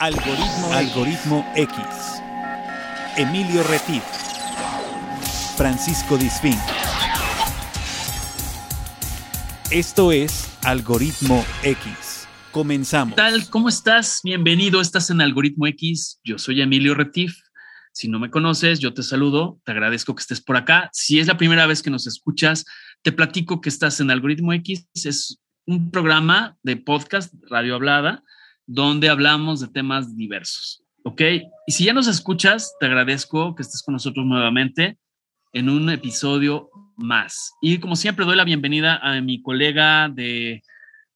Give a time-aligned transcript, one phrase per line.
[0.00, 1.76] Algoritmo, Algoritmo X.
[3.16, 4.04] Emilio Retif.
[5.56, 6.54] Francisco Disfín.
[9.72, 12.28] Esto es Algoritmo X.
[12.52, 13.16] Comenzamos.
[13.16, 13.50] ¿Qué tal?
[13.50, 14.20] ¿Cómo estás?
[14.22, 14.80] Bienvenido.
[14.80, 16.20] Estás en Algoritmo X.
[16.22, 17.36] Yo soy Emilio Retif.
[17.92, 19.60] Si no me conoces, yo te saludo.
[19.64, 20.90] Te agradezco que estés por acá.
[20.92, 22.64] Si es la primera vez que nos escuchas,
[23.02, 24.86] te platico que estás en Algoritmo X.
[24.94, 28.22] Es un programa de podcast, radio hablada,
[28.68, 30.84] donde hablamos de temas diversos.
[31.02, 31.22] ¿Ok?
[31.66, 34.98] Y si ya nos escuchas, te agradezco que estés con nosotros nuevamente
[35.52, 37.54] en un episodio más.
[37.62, 40.62] Y como siempre, doy la bienvenida a mi colega de,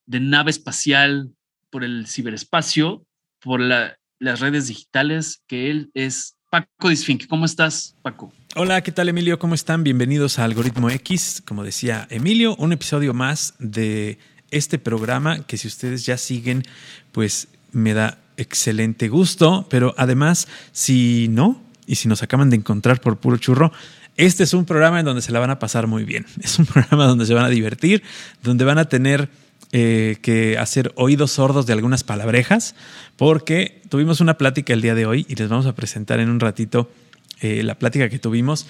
[0.07, 1.29] de nave espacial
[1.69, 3.05] por el ciberespacio,
[3.39, 7.27] por la, las redes digitales, que él es Paco Disfinque.
[7.27, 8.33] ¿Cómo estás, Paco?
[8.55, 9.37] Hola, ¿qué tal Emilio?
[9.37, 9.83] ¿Cómo están?
[9.83, 11.43] Bienvenidos a Algoritmo X.
[11.45, 14.17] Como decía Emilio, un episodio más de
[14.53, 16.63] este programa que si ustedes ya siguen,
[17.11, 23.01] pues me da excelente gusto, pero además, si no, y si nos acaban de encontrar
[23.01, 23.71] por puro churro,
[24.15, 26.25] este es un programa en donde se la van a pasar muy bien.
[26.43, 28.03] Es un programa donde se van a divertir,
[28.43, 29.29] donde van a tener
[29.71, 32.75] eh, que hacer oídos sordos de algunas palabrejas,
[33.17, 36.39] porque tuvimos una plática el día de hoy y les vamos a presentar en un
[36.39, 36.91] ratito
[37.41, 38.67] eh, la plática que tuvimos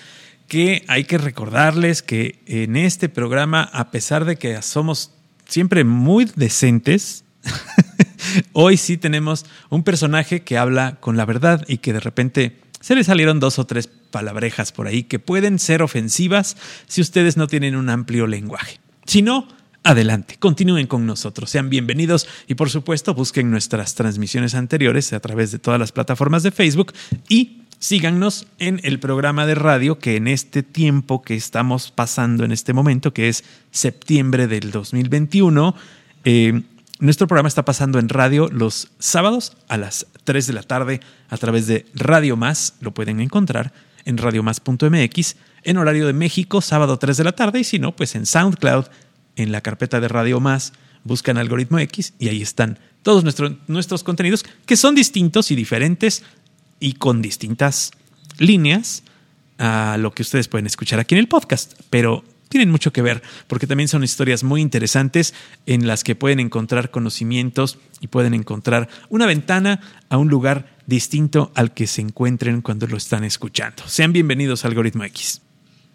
[0.48, 5.12] que hay que recordarles que en este programa, a pesar de que somos
[5.48, 7.24] siempre muy decentes,
[8.54, 12.96] hoy sí tenemos un personaje que habla con la verdad y que de repente se
[12.96, 17.48] le salieron dos o tres palabrejas por ahí que pueden ser ofensivas si ustedes no
[17.48, 18.80] tienen un amplio lenguaje.
[19.06, 19.48] Si no,
[19.84, 25.52] adelante, continúen con nosotros, sean bienvenidos y por supuesto busquen nuestras transmisiones anteriores a través
[25.52, 26.94] de todas las plataformas de Facebook
[27.28, 32.54] y síganos en el programa de radio que en este tiempo que estamos pasando en
[32.54, 35.76] este momento, que es septiembre del 2021,
[36.24, 36.62] eh,
[37.00, 41.36] nuestro programa está pasando en radio los sábados a las 3 de la tarde a
[41.36, 42.76] través de Radio Más.
[42.80, 43.74] Lo pueden encontrar
[44.06, 47.60] en radiomás.mx en horario de México, sábado 3 de la tarde.
[47.60, 48.86] Y si no, pues en SoundCloud,
[49.36, 50.72] en la carpeta de Radio Más,
[51.04, 56.24] buscan Algoritmo X y ahí están todos nuestro, nuestros contenidos que son distintos y diferentes
[56.84, 57.92] y con distintas
[58.40, 59.04] líneas
[59.58, 61.76] a lo que ustedes pueden escuchar aquí en el podcast.
[61.90, 65.34] Pero tienen mucho que ver, porque también son historias muy interesantes
[65.66, 69.80] en las que pueden encontrar conocimientos y pueden encontrar una ventana
[70.10, 73.84] a un lugar distinto al que se encuentren cuando lo están escuchando.
[73.88, 75.42] Sean bienvenidos a Algoritmo X.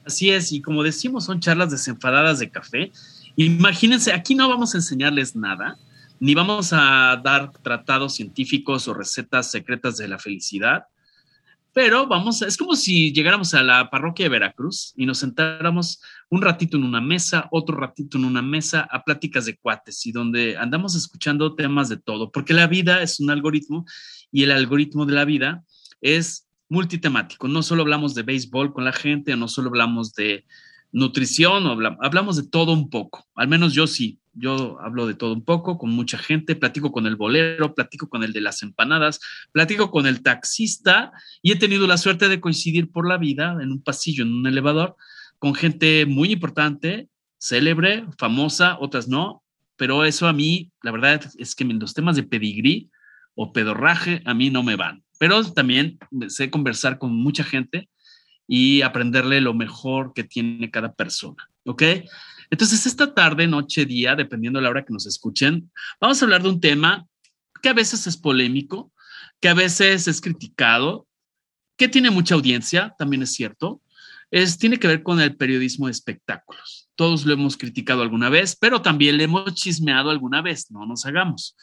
[0.06, 2.92] Así es, y como decimos, son charlas desenfadadas de café.
[3.36, 5.76] Imagínense, aquí no vamos a enseñarles nada,
[6.20, 10.84] ni vamos a dar tratados científicos o recetas secretas de la felicidad
[11.78, 16.42] pero vamos, es como si llegáramos a la parroquia de Veracruz y nos sentáramos un
[16.42, 20.56] ratito en una mesa, otro ratito en una mesa a pláticas de cuates y donde
[20.56, 23.84] andamos escuchando temas de todo, porque la vida es un algoritmo
[24.32, 25.62] y el algoritmo de la vida
[26.00, 27.46] es multitemático.
[27.46, 30.46] No solo hablamos de béisbol con la gente, no solo hablamos de
[30.90, 31.64] nutrición,
[32.00, 35.78] hablamos de todo un poco, al menos yo sí, yo hablo de todo un poco
[35.78, 39.20] con mucha gente, platico con el bolero, platico con el de las empanadas,
[39.52, 41.12] platico con el taxista
[41.42, 44.46] y he tenido la suerte de coincidir por la vida en un pasillo, en un
[44.46, 44.96] elevador,
[45.38, 49.42] con gente muy importante, célebre, famosa, otras no,
[49.76, 52.90] pero eso a mí, la verdad es que los temas de pedigrí
[53.34, 55.98] o pedorraje a mí no me van, pero también
[56.28, 57.88] sé conversar con mucha gente
[58.48, 61.82] y aprenderle lo mejor que tiene cada persona, ¿ok?
[62.50, 65.70] Entonces, esta tarde, noche, día, dependiendo de la hora que nos escuchen,
[66.00, 67.06] vamos a hablar de un tema
[67.62, 68.92] que a veces es polémico,
[69.40, 71.06] que a veces es criticado,
[71.76, 73.80] que tiene mucha audiencia, también es cierto.
[74.30, 76.90] Es, tiene que ver con el periodismo de espectáculos.
[76.96, 81.06] Todos lo hemos criticado alguna vez, pero también le hemos chismeado alguna vez, no nos
[81.06, 81.56] hagamos.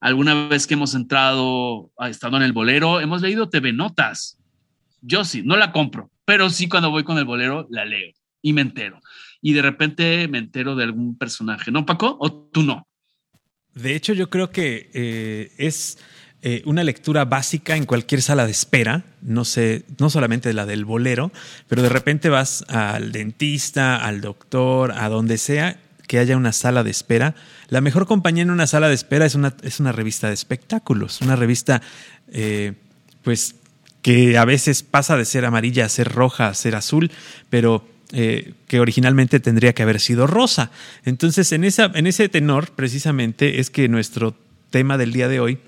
[0.00, 4.38] Alguna vez que hemos entrado, ha estado en el bolero, hemos leído TV Notas.
[5.00, 8.12] Yo sí, no la compro, pero sí cuando voy con el bolero la leo
[8.42, 9.00] y me entero
[9.42, 12.16] y de repente me entero de algún personaje, ¿no, Paco?
[12.20, 12.86] ¿O tú no?
[13.74, 15.98] De hecho, yo creo que eh, es
[16.42, 20.84] eh, una lectura básica en cualquier sala de espera, no sé, no solamente la del
[20.84, 21.30] bolero,
[21.68, 26.82] pero de repente vas al dentista, al doctor, a donde sea que haya una sala
[26.82, 27.36] de espera.
[27.68, 31.20] La mejor compañía en una sala de espera es una, es una revista de espectáculos,
[31.20, 31.82] una revista,
[32.32, 32.72] eh,
[33.22, 33.54] pues,
[34.02, 37.12] que a veces pasa de ser amarilla a ser roja, a ser azul,
[37.48, 40.70] pero eh, que originalmente tendría que haber sido rosa.
[41.04, 44.34] Entonces, en, esa, en ese tenor, precisamente, es que nuestro
[44.70, 45.58] tema del día de hoy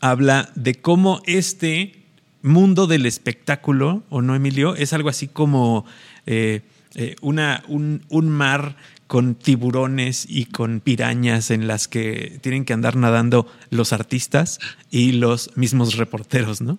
[0.00, 2.02] habla de cómo este
[2.42, 4.74] mundo del espectáculo, ¿o no, Emilio?
[4.74, 5.86] Es algo así como
[6.26, 6.62] eh,
[6.94, 8.76] eh, una, un, un mar
[9.06, 14.58] con tiburones y con pirañas en las que tienen que andar nadando los artistas
[14.90, 16.78] y los mismos reporteros, ¿no?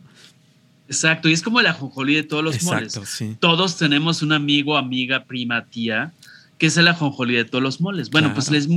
[0.93, 3.09] Exacto, y es como la jonjolí de todos los Exacto, moles.
[3.09, 3.35] sí.
[3.39, 6.13] Todos tenemos un amigo, amiga, prima, tía,
[6.57, 8.09] que es el ajonjolí de todos los moles.
[8.09, 8.35] Bueno, Claro.
[8.35, 8.67] pues les,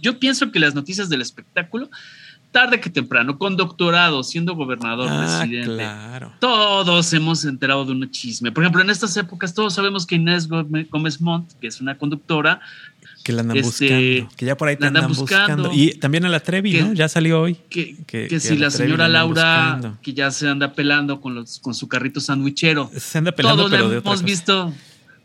[0.00, 1.90] yo pienso que las noticias del espectáculo,
[2.52, 6.32] tarde que temprano, con doctorado, siendo gobernador, Ah, presidente, claro.
[6.40, 8.52] todos hemos enterado de un chisme.
[8.52, 12.60] Por ejemplo, en estas épocas todos sabemos que Inés Gómez Montt, que es una conductora,
[13.24, 13.86] Que la andan Este,
[14.20, 14.36] buscando.
[14.36, 15.62] Que ya por ahí te andan andan buscando.
[15.64, 15.72] buscando.
[15.82, 16.92] Y también a la Trevi, Que- ¿no?
[16.92, 17.54] Ya salió hoy.
[17.70, 19.98] que, Que- que que si la señora la Laura, buscando.
[20.02, 23.72] que ya se anda pelando con, los, con su carrito sandwichero, Se anda pelando, todos
[23.72, 24.24] la de hemos cosa.
[24.24, 24.72] visto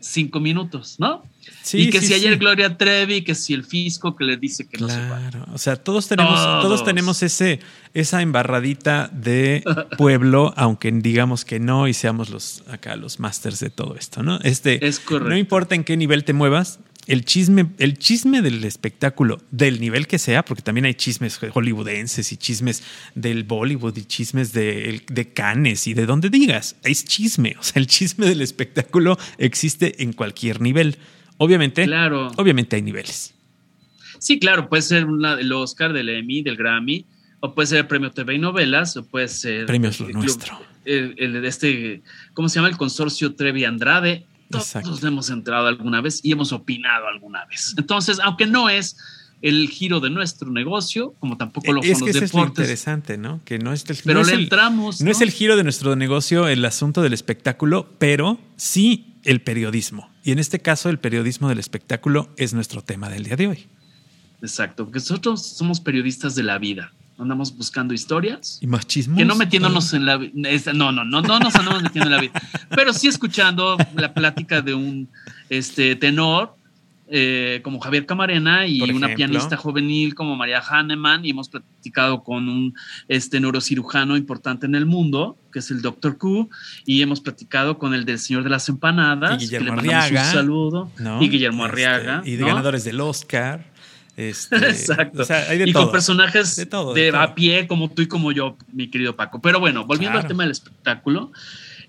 [0.00, 1.22] cinco minutos, ¿no?
[1.62, 2.38] Sí, y que sí, si ayer sí.
[2.38, 5.18] Gloria Trevi, que si el fisco que le dice que no se va.
[5.18, 6.62] Claro, o sea, todos tenemos, todos.
[6.62, 6.84] Todos.
[6.84, 7.60] tenemos ese,
[7.92, 9.62] esa embarradita de
[9.98, 14.38] pueblo, aunque digamos que no y seamos los acá los masters de todo esto, ¿no?
[14.42, 15.28] Este, Es correcto.
[15.28, 20.06] no importa en qué nivel te muevas, el chisme, el chisme del espectáculo, del nivel
[20.06, 22.82] que sea, porque también hay chismes hollywoodenses y chismes
[23.14, 27.80] del Bollywood y chismes de, de Cannes y de donde digas, es chisme, o sea,
[27.80, 30.98] el chisme del espectáculo existe en cualquier nivel.
[31.38, 32.28] Obviamente, Claro.
[32.36, 33.34] obviamente hay niveles.
[34.18, 37.06] Sí, claro, puede ser una- el Oscar, del Emmy, del Grammy,
[37.40, 39.64] o puede ser el premio TV y novelas, o puede ser.
[39.64, 40.60] Premios lo el nuestro.
[40.84, 42.02] El, el de este,
[42.34, 42.68] ¿cómo se llama?
[42.68, 44.26] El consorcio Trevi Andrade.
[44.50, 45.06] Todos Exacto.
[45.06, 47.74] hemos entrado alguna vez y hemos opinado alguna vez.
[47.78, 48.96] Entonces, aunque no es
[49.42, 52.40] el giro de nuestro negocio, como tampoco lo es son que los eso es lo
[52.40, 53.40] deportes, interesante, ¿no?
[53.44, 55.00] Que no es el, pero no es le el- entramos.
[55.00, 60.10] no es el giro de nuestro negocio el asunto del espectáculo, pero sí el periodismo.
[60.24, 63.66] Y en este caso, el periodismo del espectáculo es nuestro tema del día de hoy.
[64.42, 66.92] Exacto, porque nosotros somos periodistas de la vida.
[67.20, 68.58] Andamos buscando historias.
[68.60, 69.18] Y más chismos.
[69.18, 72.32] Que no metiéndonos en la no, no, no, no nos andamos metiendo en la vida,
[72.70, 75.08] pero sí escuchando la plática de un
[75.48, 76.56] este tenor
[77.12, 79.16] eh, como Javier Camarena y Por una ejemplo.
[79.16, 82.72] pianista juvenil como María Hahnemann y hemos platicado con un
[83.08, 86.18] este neurocirujano importante en el mundo que es el Dr.
[86.18, 86.48] Q
[86.86, 90.04] y hemos platicado con el del Señor de las Empanadas Y que Guillermo le mandamos
[90.04, 91.20] Arriaga, un saludo ¿no?
[91.20, 92.46] y Guillermo Este, Arriaga y de ¿no?
[92.46, 93.69] ganadores del Oscar.
[94.30, 95.22] Este, Exacto.
[95.22, 95.84] O sea, hay de y todo.
[95.84, 97.20] con personajes De de, todo, de todo.
[97.20, 99.40] a pie, como tú y como yo, mi querido Paco.
[99.40, 100.24] Pero bueno, volviendo Claro.
[100.26, 101.32] al tema del espectáculo,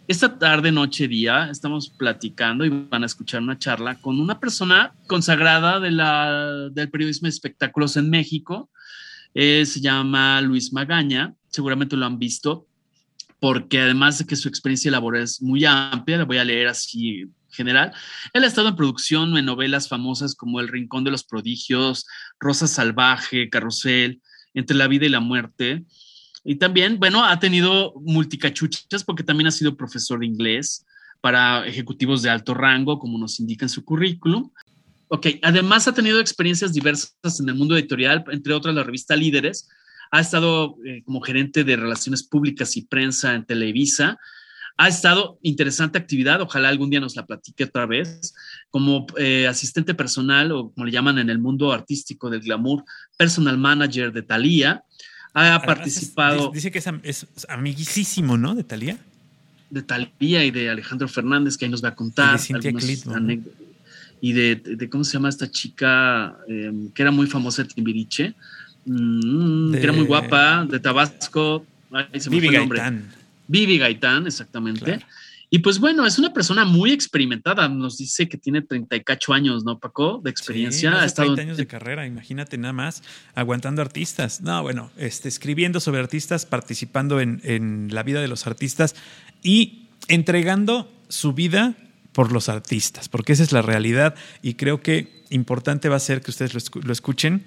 [0.08, 4.94] esta tarde, noche, día, estamos platicando y van a escuchar una charla con una persona
[5.08, 8.70] consagrada de la, del periodismo de espectáculos en México.
[9.34, 12.68] Eh, se llama Luis Magaña, seguramente lo han visto,
[13.40, 17.26] porque además de que su experiencia laboral es muy amplia, la voy a leer así
[17.52, 17.94] general.
[18.34, 22.06] Él ha estado en producción en novelas famosas como El Rincón de los Prodigios,
[22.40, 24.22] Rosa Salvaje, Carrusel,
[24.54, 25.86] Entre la Vida y la Muerte.
[26.44, 30.86] Y también, bueno, ha tenido multicachuchas porque también ha sido profesor de inglés
[31.22, 34.50] para ejecutivos de alto rango, como nos indica en su currículum.
[35.08, 39.70] Ok, además ha tenido experiencias diversas en el mundo editorial, entre otras la revista Líderes.
[40.10, 44.18] Ha estado eh, como gerente de relaciones públicas y prensa en Televisa.
[44.78, 48.34] Ha estado interesante actividad, ojalá algún día nos la platique otra vez,
[48.72, 52.84] como eh, asistente personal o como le llaman en el mundo artístico del glamour,
[53.18, 54.84] personal manager de Thalía.
[55.34, 58.56] Ha Además, es- participado Dice que es, es amiguísimo, ¿no?
[58.56, 58.98] De Talía.
[59.70, 62.40] de Talía y de Alejandro Fernández, que ahí nos va a contar.
[62.40, 63.42] Y de.
[64.24, 68.34] Y de, de- cómo se llama esta chica eh, que era muy famosa de Timbiriche,
[68.86, 71.66] Mm, De- que era muy guapa, de Tabasco.
[71.92, 72.80] Ay, se me Vivi fue el nombre.
[72.80, 73.06] Gaitán.
[73.52, 74.86] Vivi Gaitán, exactamente.
[74.86, 75.06] Claro.
[75.54, 77.68] Y pues bueno, es una persona muy experimentada.
[77.68, 80.22] Nos dice que tiene 38 años, ¿no, Paco?
[80.24, 80.92] De experiencia.
[80.92, 83.04] Sí, ha estado 30 años de carrera, imagínate nada más,
[83.36, 84.40] aguantando artistas.
[84.40, 88.96] No, bueno, este, escribiendo sobre artistas, participando en, en la vida de los artistas
[89.44, 91.76] y entregando su vida
[92.14, 96.22] por los artistas, porque esa es la realidad y creo que importante va a ser
[96.22, 97.44] que ustedes lo, escu- lo escuchen,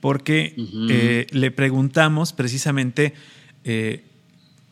[0.00, 0.54] porque
[0.90, 3.14] eh, le preguntamos precisamente
[3.64, 4.04] eh,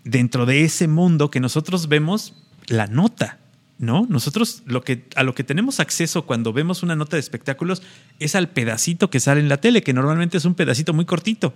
[0.06, 2.32] dentro de ese mundo que nosotros vemos
[2.68, 3.38] la nota,
[3.78, 4.06] ¿no?
[4.08, 7.82] Nosotros lo que, a lo que tenemos acceso cuando vemos una nota de espectáculos
[8.20, 11.54] es al pedacito que sale en la tele, que normalmente es un pedacito muy cortito.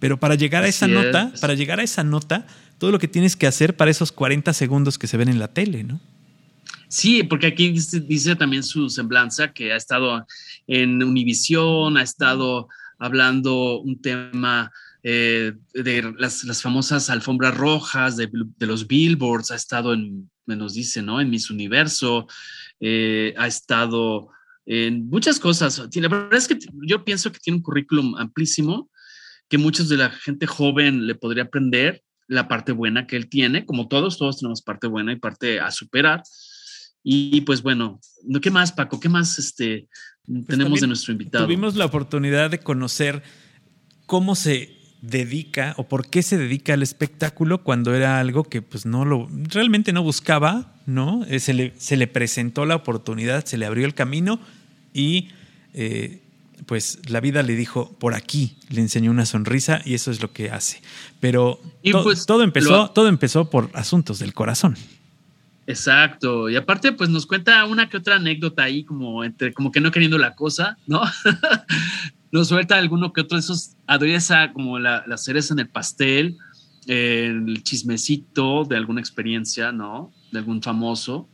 [0.00, 1.40] Pero para llegar a esa Así nota, es.
[1.40, 2.46] para llegar a esa nota,
[2.78, 5.48] todo lo que tienes que hacer para esos 40 segundos que se ven en la
[5.48, 6.00] tele, ¿no?
[6.88, 10.26] Sí, porque aquí dice, dice también su semblanza que ha estado
[10.66, 14.72] en Univisión, ha estado hablando un tema
[15.06, 20.56] eh, de las, las famosas alfombras rojas, de, de los billboards, ha estado en, me
[20.56, 21.20] nos dice, ¿no?
[21.20, 22.26] En Miss Universo,
[22.80, 24.30] eh, ha estado
[24.64, 25.78] en muchas cosas.
[25.94, 28.90] La verdad es que yo pienso que tiene un currículum amplísimo,
[29.50, 33.66] que muchos de la gente joven le podría aprender la parte buena que él tiene,
[33.66, 36.22] como todos, todos tenemos parte buena y parte a superar
[37.02, 38.00] Y pues bueno,
[38.40, 38.98] ¿qué más, Paco?
[38.98, 39.86] ¿Qué más este,
[40.24, 41.44] pues tenemos de nuestro invitado?
[41.44, 43.22] Tuvimos la oportunidad de conocer
[44.06, 48.86] cómo se dedica o por qué se dedica al espectáculo cuando era algo que pues
[48.86, 51.24] no lo realmente no buscaba, ¿no?
[51.26, 54.40] Eh, se le, se le presentó la oportunidad, se le abrió el camino
[54.92, 55.28] y
[55.74, 56.22] eh,
[56.66, 60.32] pues la vida le dijo por aquí, le enseñó una sonrisa y eso es lo
[60.32, 60.80] que hace.
[61.20, 61.60] Pero
[62.02, 64.76] pues, todo empezó, todo empezó por asuntos del corazón.
[65.66, 66.48] Exacto.
[66.48, 69.90] Y aparte, pues nos cuenta una que otra anécdota ahí, como entre, como que no
[69.90, 71.02] queriendo la cosa, ¿no?
[72.34, 76.36] nos suelta alguno que otro de esos, adereza como la, la cereza en el pastel,
[76.88, 80.12] el chismecito de alguna experiencia, ¿no?
[80.32, 81.28] De algún famoso.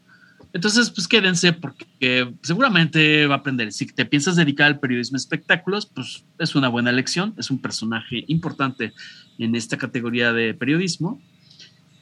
[0.52, 3.73] Entonces, pues quédense porque seguramente va a aprender.
[3.73, 8.25] Si te piensas dedicar al periodismo espectáculos, pues es una buena elección, es un personaje
[8.26, 8.92] importante
[9.38, 11.19] en esta categoría de periodismo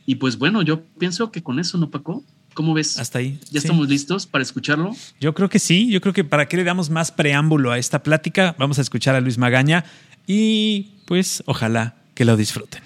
[0.06, 2.24] y pues bueno, yo pienso que con eso, ¿no, Paco?
[2.58, 2.98] ¿Cómo ves?
[2.98, 3.38] Hasta ahí.
[3.52, 4.90] ¿Ya estamos listos para escucharlo?
[5.20, 5.88] Yo creo que sí.
[5.92, 9.14] Yo creo que para que le damos más preámbulo a esta plática, vamos a escuchar
[9.14, 9.84] a Luis Magaña
[10.26, 12.82] y pues ojalá que lo disfruten.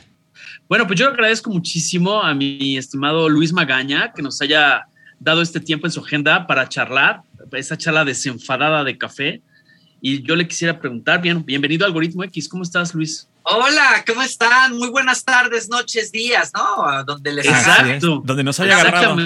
[0.69, 4.89] Bueno, pues yo agradezco muchísimo a mi estimado Luis Magaña que nos haya
[5.19, 9.41] dado este tiempo en su agenda para charlar, esa charla desenfadada de café.
[10.05, 13.29] Y yo le quisiera preguntar, bien, bienvenido a Algoritmo X, ¿cómo estás, Luis?
[13.45, 14.77] Hola, ¿cómo están?
[14.77, 17.05] Muy buenas tardes, noches, días, ¿no?
[17.05, 18.21] Donde les Exacto.
[18.25, 19.17] Donde nos haya agarrado.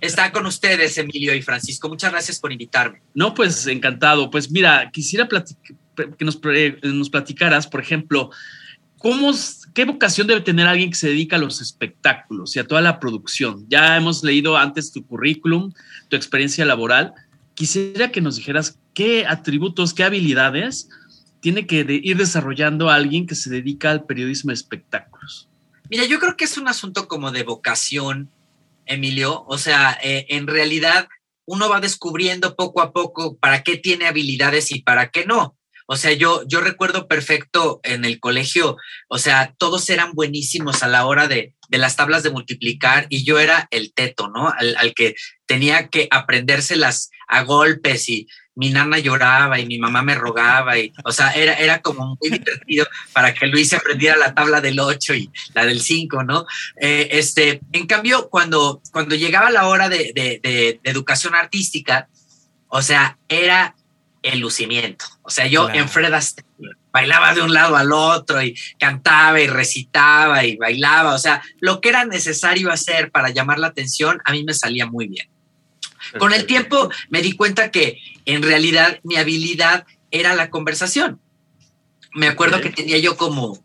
[0.00, 1.88] Estar, con ustedes, Emilio y Francisco.
[1.88, 3.00] Muchas gracias por invitarme.
[3.14, 4.28] No, pues encantado.
[4.28, 6.40] Pues mira, quisiera que nos,
[6.82, 8.30] nos platicaras, por ejemplo,
[8.96, 9.32] ¿cómo,
[9.72, 12.98] ¿qué vocación debe tener alguien que se dedica a los espectáculos y a toda la
[12.98, 13.64] producción?
[13.68, 15.72] Ya hemos leído antes tu currículum,
[16.08, 17.14] tu experiencia laboral.
[17.58, 20.88] Quisiera que nos dijeras qué atributos, qué habilidades
[21.40, 25.48] tiene que ir desarrollando alguien que se dedica al periodismo de espectáculos?
[25.90, 28.30] Mira, yo creo que es un asunto como de vocación,
[28.86, 29.44] Emilio.
[29.48, 31.08] O sea, eh, en realidad
[31.46, 35.56] uno va descubriendo poco a poco para qué tiene habilidades y para qué no.
[35.88, 38.76] O sea, yo, yo recuerdo perfecto en el colegio,
[39.08, 43.24] o sea, todos eran buenísimos a la hora de, de las tablas de multiplicar y
[43.24, 44.48] yo era el teto, ¿no?
[44.48, 48.26] Al, al que tenía que aprendérselas a golpes y,
[48.58, 52.28] mi nana lloraba y mi mamá me rogaba y, o sea, era, era como muy
[52.28, 56.44] divertido para que Luis aprendiera la tabla del 8 y la del 5, ¿no?
[56.80, 62.08] Eh, este, en cambio, cuando, cuando llegaba la hora de, de, educación artística,
[62.66, 63.76] o sea, era
[64.22, 65.04] el lucimiento.
[65.22, 66.48] O sea, yo en Fred Astaire
[66.92, 71.14] bailaba de un lado al otro y cantaba y recitaba y bailaba.
[71.14, 74.86] O sea, lo que era necesario hacer para llamar la atención, a mí me salía
[74.86, 75.28] muy bien.
[76.18, 81.20] Con el tiempo me di cuenta que en realidad mi habilidad era la conversación.
[82.14, 83.62] Me acuerdo que tenía yo como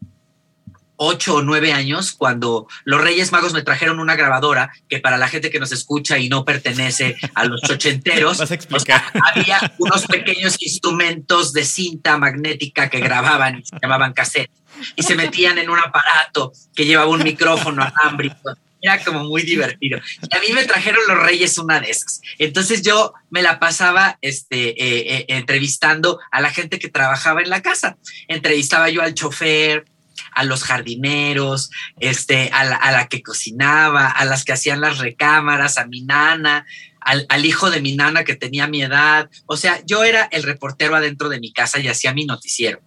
[0.95, 5.27] ocho o nueve años cuando los Reyes Magos me trajeron una grabadora que para la
[5.27, 11.65] gente que nos escucha y no pertenece a los ochenteros, había unos pequeños instrumentos de
[11.65, 14.51] cinta magnética que grababan y se llamaban cassette
[14.95, 19.99] y se metían en un aparato que llevaba un micrófono alámbrico era como muy divertido.
[20.21, 22.21] Y a mí me trajeron los Reyes una de esas.
[22.37, 27.49] Entonces yo me la pasaba este, eh, eh, entrevistando a la gente que trabajaba en
[27.49, 27.97] la casa.
[28.27, 29.85] Entrevistaba yo al chofer,
[30.33, 35.85] a los jardineros, este, a la, que cocinaba, a las que hacían las recámaras, a
[35.85, 36.65] mi nana,
[36.99, 39.29] al, al, hijo de mi nana que tenía mi edad.
[39.45, 42.81] O sea, yo era el reportero adentro de mi casa y hacía mi noticiero.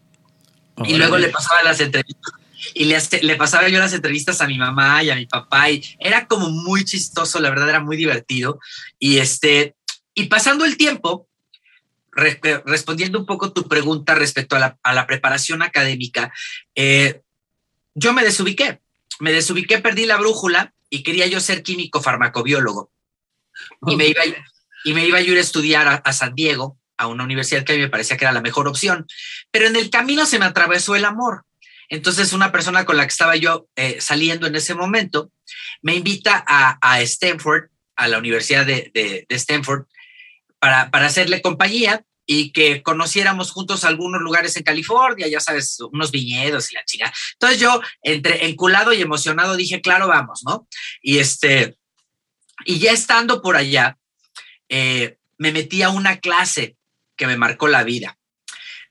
[0.84, 2.34] y luego le pasaba las entrevistas
[2.74, 6.26] y le, pasaba yo las entrevistas a mi mamá y a mi papá y era
[6.26, 8.60] como muy chistoso, la verdad era muy divertido.
[8.98, 9.76] Y, este,
[10.14, 11.28] y pasando el tiempo,
[12.12, 16.32] respondiendo un poco tu pregunta respecto a la, preparación académica,
[16.74, 17.20] eh,
[17.94, 18.80] yo me desubiqué,
[19.20, 22.90] me desubiqué, perdí la brújula y quería yo ser químico farmacobiólogo.
[23.86, 24.22] Y, me iba,
[24.84, 27.72] y me iba a ir a estudiar a, a San Diego, a una universidad que
[27.72, 29.06] a mí me parecía que era la mejor opción.
[29.50, 31.44] Pero en el camino se me atravesó el amor.
[31.88, 35.30] Entonces, una persona con la que estaba yo eh, saliendo en ese momento
[35.82, 39.86] me invita a, Stanford, a la Universidad de, Stanford,
[40.58, 46.72] para, hacerle compañía y que conociéramos juntos algunos lugares en California, ya sabes, unos viñedos
[46.72, 47.12] y la chica.
[47.34, 50.66] Entonces yo, entre enculado y emocionado, dije, claro, vamos, ¿no?
[51.00, 51.76] Y este,
[52.64, 53.96] y ya estando por allá,
[54.68, 56.76] eh, me metí a una clase
[57.16, 58.18] que me marcó la vida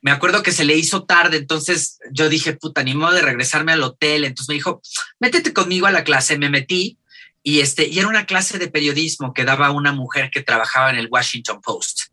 [0.05, 3.71] me acuerdo que se le hizo tarde, entonces yo dije, puta, ni modo de regresarme
[3.71, 4.23] al hotel.
[4.23, 4.79] Entonces me dijo,
[5.19, 6.37] métete conmigo a la clase.
[6.37, 6.99] Me metí
[7.41, 11.07] y, este, era una clase de periodismo que daba una mujer que trabajaba en el
[11.09, 12.11] Washington Post.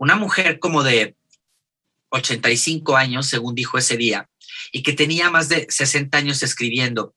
[0.00, 1.14] Una mujer como de
[2.08, 4.28] 85 años, según dijo ese día,
[4.72, 7.14] y que tenía más de 60 años escribiendo.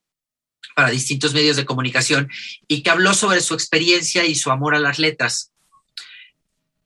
[0.75, 2.29] para distintos medios de comunicación
[2.67, 5.51] y que habló sobre su experiencia y su amor a las letras.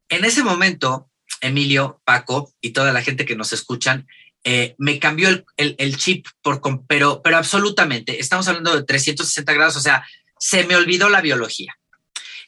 [0.07, 1.08] En ese momento,
[1.41, 4.07] Emilio, Paco y toda la gente que nos escuchan,
[4.43, 8.19] eh, me cambió el, chip, por, pero, pero absolutamente.
[8.19, 10.05] Estamos hablando de 360 grados, o sea,
[10.37, 11.75] se me olvidó la biología.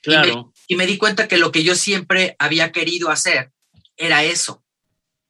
[0.04, 0.52] Claro.
[0.68, 3.52] y me di cuenta que lo que yo siempre había querido hacer
[3.98, 4.64] era eso,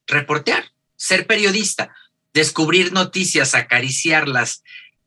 [0.07, 1.93] reportear, ser periodista,
[2.33, 4.63] descubrir noticias, acariciarlas,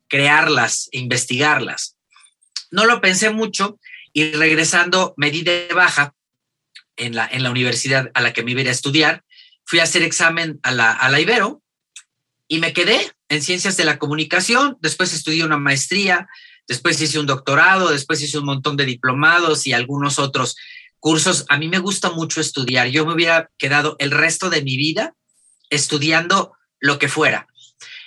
[0.07, 1.97] crearlas, investigarlas.
[2.69, 3.79] No lo pensé mucho
[4.13, 6.14] y regresando me di de baja
[6.97, 9.23] en la, en la universidad a la que me iba a, estudiar,
[9.65, 11.61] fui a hacer examen a la, a la Ibero
[12.47, 16.27] y me quedé en ciencias de la comunicación, después estudié una maestría,
[16.67, 20.55] después hice un doctorado, después hice un montón de diplomados y algunos otros
[20.99, 21.45] cursos.
[21.49, 22.87] A mí me gusta mucho estudiar.
[22.87, 25.13] Yo me hubiera quedado el resto de mi vida
[25.69, 27.47] estudiando lo que fuera.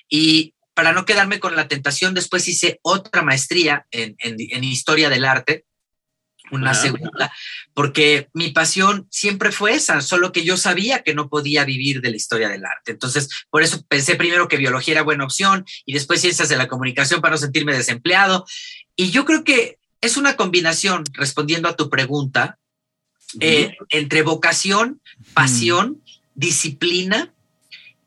[0.08, 4.16] Y para no quedarme con la tentación, después hice otra maestría en,
[4.64, 5.64] historia del arte,
[6.50, 7.32] una segunda,
[7.74, 12.10] porque mi pasión siempre fue esa, solo que yo sabía que no podía vivir de
[12.10, 12.92] la historia del arte.
[12.92, 16.68] Entonces, por eso pensé primero que biología era buena opción y después ciencias de la
[16.68, 18.46] comunicación para no sentirme desempleado.
[18.96, 22.58] Y yo creo que es una combinación, respondiendo a tu pregunta,
[23.40, 25.00] eh, entre vocación,
[25.34, 26.02] pasión,
[26.34, 27.32] disciplina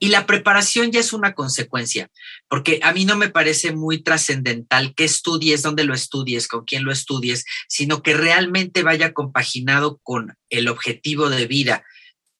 [0.02, 2.10] y la preparación ya es una consecuencia,
[2.48, 6.84] porque a mí no me parece muy trascendental que estudies, dónde lo estudies, con quién
[6.84, 11.86] lo estudies, sino que realmente vaya compaginado con el objetivo de vida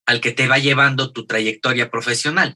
[0.08, 2.56] al que te va llevando tu trayectoria profesional.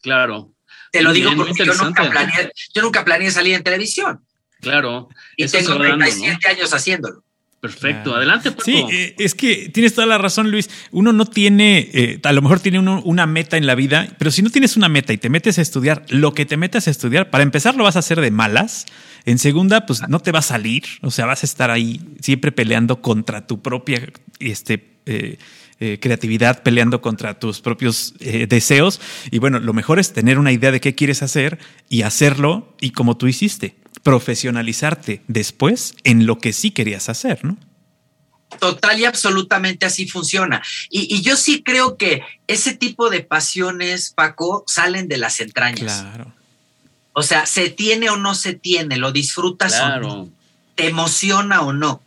[0.00, 0.54] Claro.
[0.92, 4.24] Te lo digo porque yo nunca, planeé, yo nunca planeé salir en televisión.
[4.60, 5.08] Claro.
[5.36, 7.24] Y tengo 37 años haciéndolo.
[7.64, 8.54] Perfecto, adelante.
[8.62, 10.68] Sí, eh, es que tienes toda la razón, Luis.
[10.90, 14.30] Uno no tiene, eh, a lo mejor tiene uno una meta en la vida, pero
[14.30, 16.90] si no tienes una meta y te metes a estudiar lo que te metes a
[16.90, 18.84] estudiar, para empezar lo vas a hacer de malas.
[19.24, 22.52] En segunda, pues no te va a salir, o sea, vas a estar ahí siempre
[22.52, 25.38] peleando contra tu propia este, eh,
[26.02, 29.00] creatividad, peleando contra tus propios deseos.
[29.30, 32.90] Y bueno, lo mejor es tener una idea de qué quieres hacer y hacerlo y
[32.90, 37.56] como tú hiciste profesionalizarte después en lo que sí querías hacer, ¿no?
[38.60, 40.62] Total y absolutamente así funciona.
[40.88, 46.02] Y, yo sí creo que ese tipo de pasiones, Paco, salen de las entrañas.
[46.02, 46.32] Claro.
[47.14, 50.28] O sea, se tiene o no se tiene, lo disfrutas o no,
[50.76, 52.00] te emociona o no.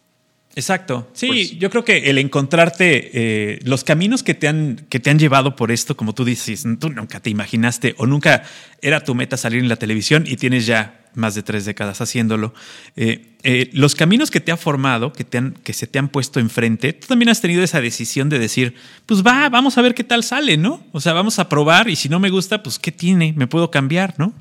[0.55, 1.07] Exacto.
[1.13, 5.09] Sí, pues yo creo que el encontrarte eh, los caminos que te han que te
[5.09, 8.43] han llevado por esto, como tú dices, tú nunca te imaginaste o nunca
[8.81, 12.53] era tu meta salir en la televisión y tienes ya más de tres décadas haciéndolo.
[12.95, 16.09] Eh, eh, los caminos que te ha formado, que, te han, que se te han
[16.09, 18.75] puesto enfrente, tú también has tenido esa decisión de decir,
[19.05, 20.83] pues va, vamos a ver qué tal sale, ¿no?
[20.91, 23.33] O sea, vamos a probar y si no me gusta, pues ¿qué tiene?
[23.35, 24.33] Me puedo cambiar, ¿no?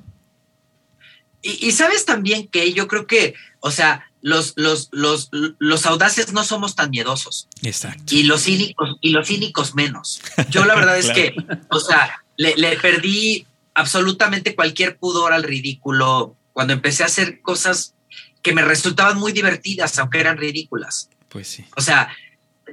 [1.42, 6.42] Y, sabes también que yo creo que, o sea, los, los, los, los audaces no
[6.42, 7.48] somos tan miedosos.
[7.62, 8.14] Exacto.
[8.14, 10.20] Y los cínicos, y los cínicos menos.
[10.50, 11.36] Yo la verdad es que,
[11.70, 17.92] o sea, le, le perdí absolutamente cualquier pudor al ridículo cuando empecé a hacer cosas
[18.40, 21.10] que me resultaban muy divertidas, aunque eran ridículas.
[21.28, 21.66] Pues sí.
[21.76, 22.08] O sea,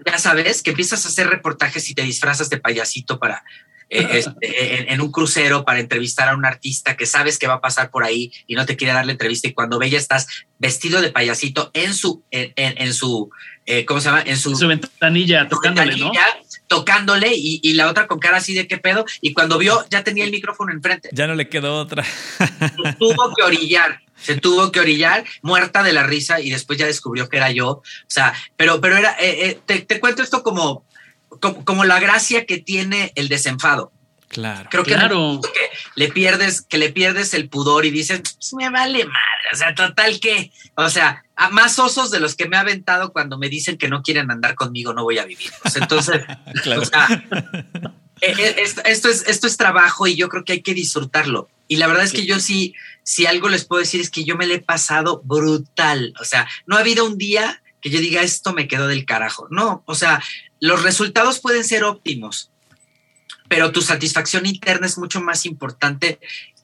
[0.06, 3.44] ya sabes que empiezas a hacer reportajes y te disfrazas de payasito para
[3.90, 7.62] eh, este, en, un crucero para entrevistar a un artista que sabes que va a
[7.62, 10.28] pasar por ahí y no te quiere dar la entrevista y cuando ve ya estás
[10.60, 13.32] vestido de payasito en su en, su
[13.66, 14.24] eh, ¿cómo se llama?
[14.26, 16.14] En su, ventanilla tocándole, ¿no?
[16.74, 20.24] Tocándole y, la otra con cara así de qué pedo y cuando vio ya tenía
[20.24, 21.10] el micrófono enfrente.
[21.12, 22.04] Ya no le quedó otra.
[22.04, 26.86] Se tuvo que orillar se tuvo que orillar, muerta de la risa, y después ya
[26.86, 27.70] descubrió que era yo.
[27.70, 30.86] O sea, pero, pero era, eh, te, cuento esto como,
[31.66, 33.92] como, la gracia que tiene el desenfado.
[34.34, 34.68] Claro.
[34.72, 35.40] Creo que, claro.
[35.96, 39.48] le pierdes, que le pierdes el pudor y dices, pues me vale madre.
[39.54, 43.14] O sea, total que, o sea, a más osos de los que me ha aventado
[43.14, 45.52] cuando me dicen que no quieren andar conmigo, no voy a vivir.
[45.76, 46.22] entonces,
[48.22, 51.48] e, e, esto, es, esto es trabajo y yo creo que hay que disfrutarlo.
[51.68, 54.36] Y la verdad es que yo sí, si algo les puedo decir es que yo
[54.36, 56.14] me le he pasado brutal.
[56.20, 59.48] O sea, no ha habido un día que yo diga esto me quedó del carajo.
[59.52, 60.24] No, o sea,
[60.60, 62.50] los resultados pueden ser óptimos,
[63.48, 66.20] pero tu satisfacción interna es mucho más importante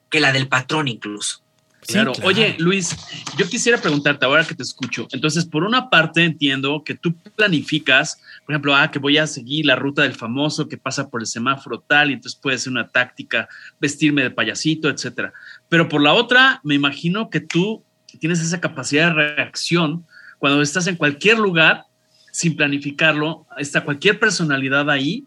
[0.09, 1.43] que la del patrón incluso.
[1.87, 2.13] Claro.
[2.23, 2.95] Oye, Luis,
[3.37, 5.07] yo quisiera preguntarte ahora que te escucho.
[5.11, 9.65] Entonces, por una parte entiendo que tú planificas, por ejemplo, ah, que voy a seguir
[9.65, 12.87] la ruta del famoso que pasa por el semáforo tal, y entonces puede ser una
[12.87, 13.47] táctica,
[13.79, 15.33] vestirme de payasito, etcétera.
[15.67, 17.83] Pero por la otra, me imagino que tú
[18.19, 20.05] tienes esa capacidad de reacción
[20.37, 21.85] cuando estás en cualquier lugar
[22.31, 25.25] sin planificarlo, está cualquier personalidad ahí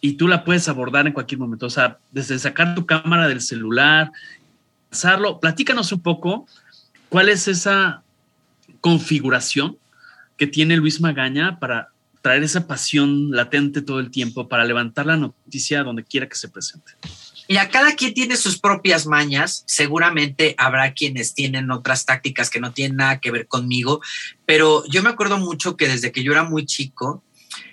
[0.00, 1.66] y tú la puedes abordar en cualquier momento.
[1.66, 4.10] O sea, desde sacar tu cámara del celular,
[4.90, 5.40] pasarlo.
[5.40, 6.46] Platícanos un poco
[7.08, 8.02] ¿cuál es esa
[8.80, 9.78] configuración
[10.36, 11.88] que tiene Luis Magaña para
[12.22, 16.48] traer esa pasión latente todo el tiempo, para levantar la noticia donde quiera que se
[16.48, 16.92] presente?
[17.48, 19.64] Mira, cada quien tiene sus propias mañas.
[19.66, 24.02] Seguramente habrá quienes tienen otras tácticas que no tienen nada que ver conmigo,
[24.44, 27.22] pero yo me acuerdo mucho que desde que yo era muy chico,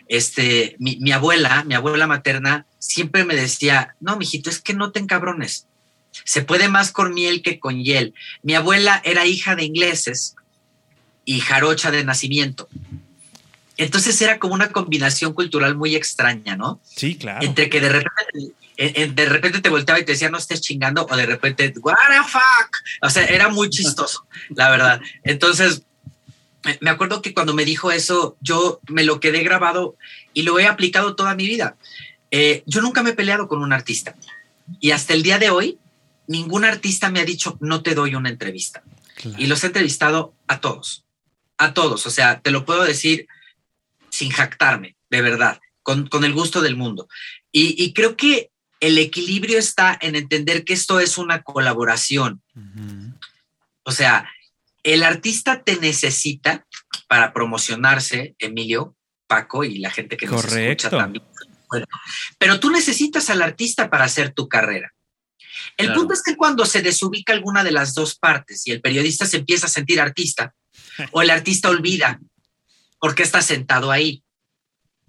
[0.08, 4.92] este, mi, mi abuela, mi abuela materna, siempre me decía, no, mijito, es que no
[4.92, 5.68] te encabrones.
[6.24, 8.14] Se puede más con miel que con hiel.
[8.42, 10.36] Mi abuela era hija de ingleses
[11.26, 12.70] y jarocha de nacimiento.
[13.78, 16.80] Entonces era como una combinación cultural muy extraña, ¿no?
[16.84, 17.46] Sí, claro.
[17.46, 21.16] Entre que de repente, de repente te volteaba y te decía, no estés chingando, o
[21.16, 22.70] de repente, what the fuck.
[23.02, 25.02] O sea, era muy chistoso, la verdad.
[25.24, 25.82] Entonces,
[26.82, 29.98] me acuerdo que cuando me dijo eso, yo me lo quedé grabado
[30.34, 31.78] y lo he aplicado toda mi vida.
[32.32, 34.16] Eh, yo nunca me he peleado con un artista
[34.80, 35.80] y hasta el día de hoy,
[36.28, 38.84] ningún artista me ha dicho, no te doy una entrevista.
[39.16, 39.38] Claro.
[39.40, 41.06] Y los he entrevistado a todos,
[41.58, 42.06] a todos.
[42.06, 43.28] O sea, te lo puedo decir
[44.10, 47.08] sin jactarme, de verdad, con, con el gusto del mundo.
[47.52, 48.50] Y, y, creo que
[48.80, 52.42] el equilibrio está en entender que esto es una colaboración.
[52.56, 53.20] Uh -huh.
[53.84, 54.30] O sea,
[54.86, 56.66] el artista te necesita
[57.08, 58.96] para promocionarse, Emilio,
[59.28, 61.26] Paco y la gente que nos escucha también.
[61.68, 61.88] Bueno,
[62.38, 64.94] pero tú necesitas al artista para hacer tu carrera.
[65.78, 66.02] El claro.
[66.02, 69.38] punto es que cuando se desubica alguna de las dos partes y el periodista se
[69.38, 70.54] empieza a sentir artista,
[71.12, 72.20] o el artista olvida
[73.00, 74.24] por qué está sentado ahí.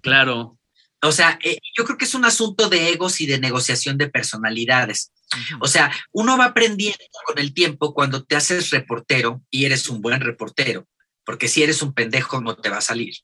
[0.01, 0.57] Claro.
[1.03, 4.09] O sea, eh, yo creo que es un asunto de egos y de negociación de
[4.09, 5.11] personalidades.
[5.59, 10.01] O sea, uno va aprendiendo con el tiempo cuando te haces reportero y eres un
[10.01, 10.87] buen reportero,
[11.25, 13.15] porque si eres un pendejo no te va a salir.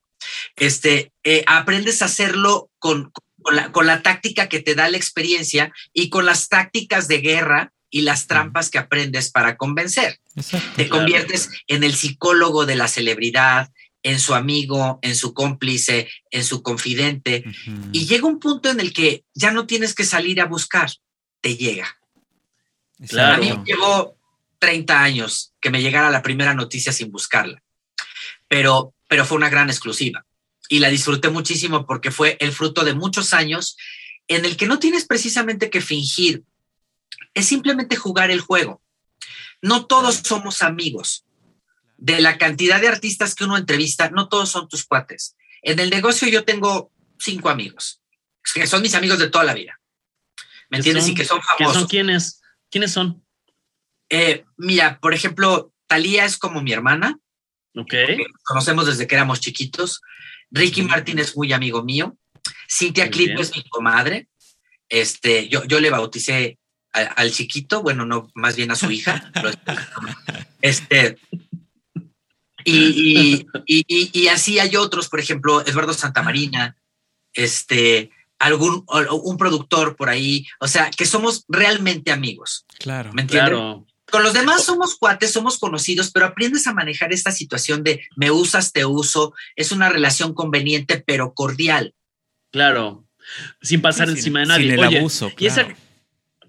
[0.55, 3.11] Este, eh, aprendes a hacerlo con,
[3.41, 7.19] con, la, con la táctica que te da la experiencia y con las tácticas de
[7.19, 10.19] guerra y las trampas que aprendes para convencer.
[10.35, 11.01] Exacto, te claro.
[11.01, 16.61] conviertes en el psicólogo de la celebridad, en su amigo, en su cómplice, en su
[16.61, 17.43] confidente.
[17.45, 17.89] Uh -huh.
[17.93, 20.91] Y llega un punto en el que ya no tienes que salir a buscar,
[21.43, 21.99] te llega.
[23.09, 23.35] Claro.
[23.35, 24.17] A mí me llevó
[24.59, 27.61] 30 años que me llegara la primera noticia sin buscarla,
[28.47, 30.25] pero, pero fue una gran exclusiva
[30.69, 33.75] y la disfruté muchísimo porque fue el fruto de muchos años
[34.29, 36.43] en el que no tienes precisamente que fingir,
[37.33, 38.81] es simplemente jugar el juego.
[39.61, 41.25] No todos somos amigos.
[41.97, 45.35] De la cantidad de artistas que uno entrevista, no todos son tus cuates.
[45.61, 48.01] En el negocio yo tengo cinco amigos,
[48.53, 49.79] que son mis amigos de toda la vida.
[50.73, 51.03] ¿Me entiendes?
[51.03, 51.73] Son, y que son famosos.
[51.73, 52.41] ¿Qué son quiénes?
[52.71, 53.23] ¿Quiénes son?
[54.09, 57.19] Eh, mira, por ejemplo, Talía es como mi hermana.
[57.75, 57.93] Ok.
[58.43, 60.01] Conocemos desde que éramos chiquitos.
[60.49, 62.17] Ricky Martin es muy amigo mío.
[62.67, 64.27] Cintia Clip es mi comadre.
[64.89, 66.57] Este, yo, yo le bauticé
[66.91, 69.31] al, al, chiquito, bueno, no, más bien a su hija.
[70.61, 71.19] este,
[72.65, 76.77] y, y, y, y, así hay otros, por ejemplo, Eduardo Santamarina,
[77.33, 78.09] este,
[78.43, 78.85] algún
[79.23, 82.65] un productor por ahí, o sea, que somos realmente amigos.
[82.79, 83.11] Claro.
[83.13, 83.49] ¿Me entiendes?
[83.51, 83.85] Claro.
[84.11, 88.29] Con los demás somos cuates, somos conocidos, pero aprendes a manejar esta situación de me
[88.29, 89.33] usas, te uso.
[89.55, 91.95] Es una relación conveniente, pero cordial.
[92.51, 93.05] Claro.
[93.61, 94.65] Sin pasar Sí, encima sin- de nadie.
[94.71, 95.67] sin el Oye, abuso, y esa,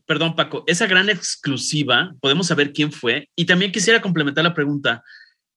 [0.05, 3.31] perdón, Paco, esa gran exclusiva, podemos saber quién fue.
[3.37, 5.03] Y también quisiera complementar la pregunta: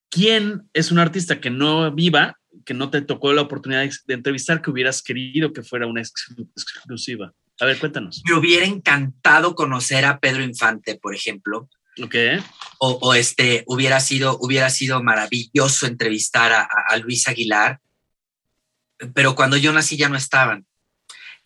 [0.09, 4.61] ¿quién es un artista que no viva, que no te tocó la oportunidad de, entrevistar,
[4.61, 7.33] que hubieras querido que fuera una ex- exclusiva?
[7.59, 8.21] A ver, cuéntanos.
[8.27, 11.69] Me hubiera encantado conocer a Pedro Infante, por ejemplo.
[12.03, 12.13] Ok.
[12.79, 17.79] o, o este hubiera sido hubiera sido maravilloso entrevistar a, a- Luis Aguilar
[19.15, 20.67] pero cuando yo nací ya no estaban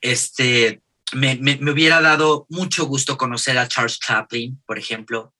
[0.01, 0.81] este
[1.13, 5.33] me, me- me hubiera dado mucho gusto conocer a Charles Chaplin por ejemplo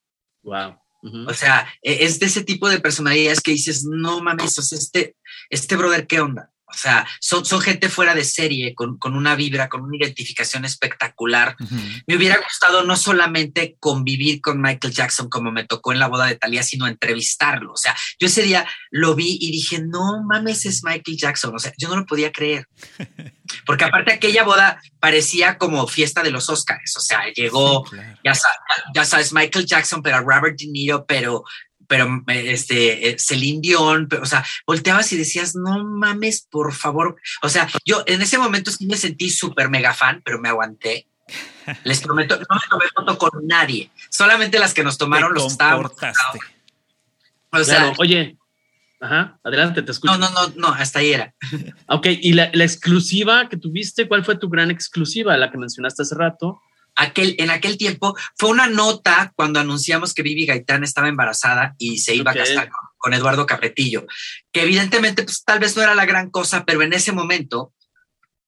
[0.44, 0.78] Wow.
[1.04, 1.30] Ujú.
[1.30, 4.78] o sea e- es de ese tipo de personalidades que dices no mames o sea,
[4.78, 5.18] este
[5.52, 9.36] este brother qué onda o sea son, son gente fuera de serie con, con una
[9.36, 11.76] vibra con una identificación espectacular Ujú.
[12.08, 16.28] me hubiera gustado no solamente convivir con Michael Jackson como me tocó en la boda
[16.28, 17.74] de Talía, sino entrevistarlo.
[17.74, 21.54] O sea, yo ese día lo vi y dije, no mames, es Michael Jackson.
[21.54, 22.68] O sea, yo no lo podía creer.
[23.66, 26.96] Porque aparte aquella boda parecía como fiesta de los Oscars.
[26.98, 28.20] O sea, llegó, Sí, claro.
[28.24, 28.56] ya, sa-
[28.96, 31.44] ya sabes, Michael Jackson, pero Robert De Niro, pero
[31.92, 36.74] pero eh, este eh, Celine Dion, pero, o sea, volteabas y decías, no mames, por
[36.74, 37.18] favor.
[37.42, 41.10] O sea, yo en ese momento sí me sentí súper mega fan, pero me aguanté.
[41.84, 45.92] Les prometo, no me tomé foto con nadie, solamente las que nos tomaron los estábamos.
[47.52, 47.94] O sea, Claro.
[48.00, 48.38] Oye,
[49.02, 50.18] ajá, adelante, te escucho.
[50.18, 51.36] no, no, no, no, hasta ahí era.
[51.88, 55.36] Ok, y la, la exclusiva que tuviste, ¿cuál fue tu gran exclusiva?
[55.36, 56.62] La que mencionaste hace rato.
[57.02, 61.98] Aquel, en aquel tiempo fue una nota cuando anunciamos que Vivi Gaitán estaba embarazada y
[61.98, 64.06] se iba a casar con, Eduardo Capetillo,
[64.52, 67.74] que evidentemente pues, tal vez no era la gran cosa, pero en ese momento,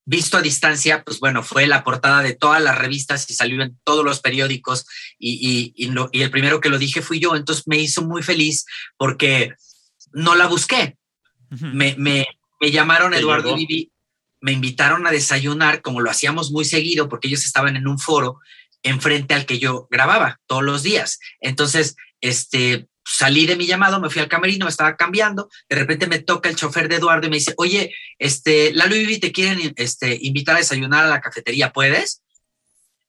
[0.06, 3.80] visto a distancia, pues bueno, fue la portada de todas las revistas y salió en
[3.84, 4.86] todos los periódicos
[5.18, 8.66] y, y, y el primero que lo dije fui yo, entonces me hizo muy feliz
[8.98, 9.56] porque
[10.12, 10.98] no la busqué.
[11.50, 12.28] me, me,
[12.62, 13.93] me, llamaron Eduardo y Vivi
[14.44, 18.42] me invitaron a desayunar, como lo hacíamos muy seguido, porque ellos estaban en un foro
[18.84, 21.18] enfrente al que yo grababa todos los días.
[21.40, 26.08] Entonces, este, salí de mi llamado, me fui al camerino, me estaba cambiando, de repente
[26.08, 29.74] me toca el chofer de Eduardo y me dice, oye, este, Lalo Vivi te quieren
[29.78, 32.22] este, invitar a desayunar a la cafetería, ¿puedes?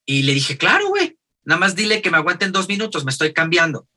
[0.06, 3.32] Y le dije, claro, güey, nada más dile que me aguanten dos minutos, me estoy
[3.32, 3.88] cambiando.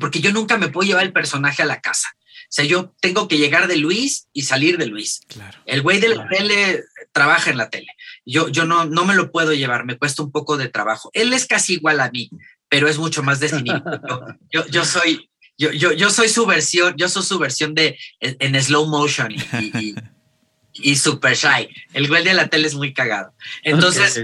[0.00, 2.08] Porque yo nunca me puedo llevar el personaje a la casa.
[2.48, 5.20] O sea, yo tengo que llegar de Luis y salir de Luis.
[5.28, 5.58] Claro.
[5.66, 6.82] El güey de la tele
[7.12, 7.88] trabaja en la tele.
[8.24, 11.10] Yo, yo no, no me lo puedo llevar, me cuesta un poco de trabajo.
[11.12, 12.30] Él es casi igual a mí,
[12.70, 13.82] pero es mucho más definido.
[14.50, 18.62] yo, yo, soy, yo, yo, yo soy su versión, yo soy su versión de en,
[18.62, 19.94] slow motion y,
[20.72, 21.68] y, super shy.
[21.92, 23.34] El güey de la tele es muy cagado.
[23.62, 24.16] Entonces,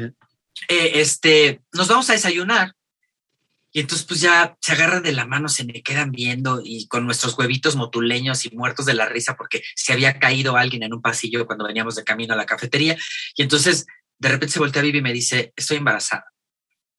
[0.69, 2.75] eh, este, nos vamos a desayunar
[3.77, 7.05] y entonces pues ya se agarran de la mano, se me quedan viendo y con
[7.07, 11.03] nuestros huevitos motuleños y muertos de la risa porque se había caído alguien en un
[11.03, 12.97] pasillo cuando veníamos de camino a la cafetería.
[13.35, 13.87] Y entonces
[14.21, 16.25] de repente se voltea a Vivi y me dice, estoy embarazada.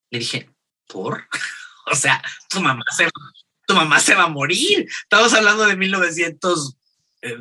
[0.10, 0.50] Le dije,
[0.86, 1.30] ¿por?
[1.90, 3.08] o sea, tu mamá se,
[3.66, 4.86] tu mamá se va a morir.
[5.04, 6.76] Estamos hablando de 1900,
[7.22, 7.38] eh,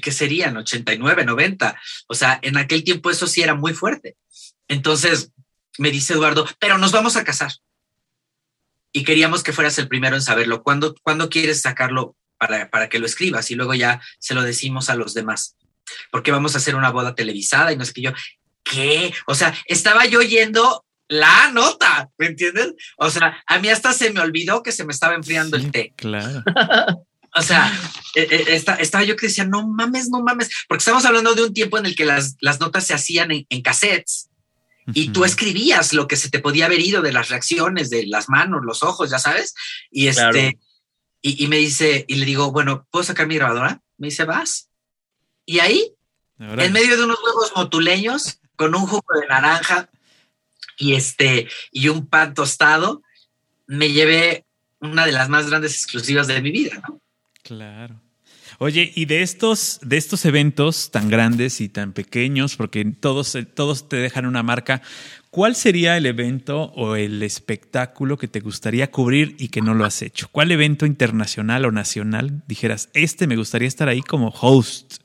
[0.00, 0.56] ¿qué serían?
[0.56, 1.78] 89, 90.
[2.08, 4.16] O sea, en aquel tiempo eso sí era muy fuerte.
[4.68, 5.32] Entonces
[5.76, 7.52] me dice Eduardo, pero nos vamos a casar
[8.96, 10.62] y queríamos que fueras el primero en saberlo.
[10.62, 13.50] ¿Cuándo, ¿cuándo quieres sacarlo para, para, que lo escribas?
[13.50, 15.56] Y luego ya se lo decimos a los demás.
[16.12, 18.12] Porque vamos a hacer una boda televisada y no sé qué yo.
[18.62, 19.12] ¿Qué?
[19.26, 22.72] O sea, estaba yo yendo la nota, ¿me entiendes?
[22.96, 25.92] O sea, a mí hasta se me olvidó que se me estaba enfriando el té.
[25.96, 26.44] Claro.
[27.36, 27.68] O sea,
[28.14, 31.52] e, e, estaba yo que decía, no mames, no mames, porque estamos hablando de un
[31.52, 34.30] tiempo en el que las, las notas se hacían en, en cassettes
[34.92, 38.28] y tú escribías lo que se te podía haber ido de las reacciones, de las
[38.28, 39.54] manos, los ojos, ya sabes.
[39.90, 40.58] Y este,
[41.22, 43.80] y, me dice, y le digo, bueno, ¿puedo sacar mi grabadora?
[43.96, 44.68] Me dice, vas.
[45.46, 45.94] Y ahí,
[46.38, 49.88] en medio de unos huevos motuleños, con un jugo de naranja
[50.76, 53.02] y este, y un pan tostado,
[53.66, 54.44] me llevé
[54.80, 57.00] una de las más grandes exclusivas de mi vida, ¿no?
[57.42, 58.03] Claro.
[58.58, 63.88] Oye, y de estos, de estos eventos tan grandes y tan pequeños, porque todos, todos
[63.88, 64.82] te dejan una marca,
[65.30, 69.84] ¿cuál sería el evento o el espectáculo que te gustaría cubrir y que no lo
[69.84, 70.28] has hecho?
[70.30, 74.98] ¿Cuál evento internacional o nacional dijeras, este me gustaría estar ahí como host?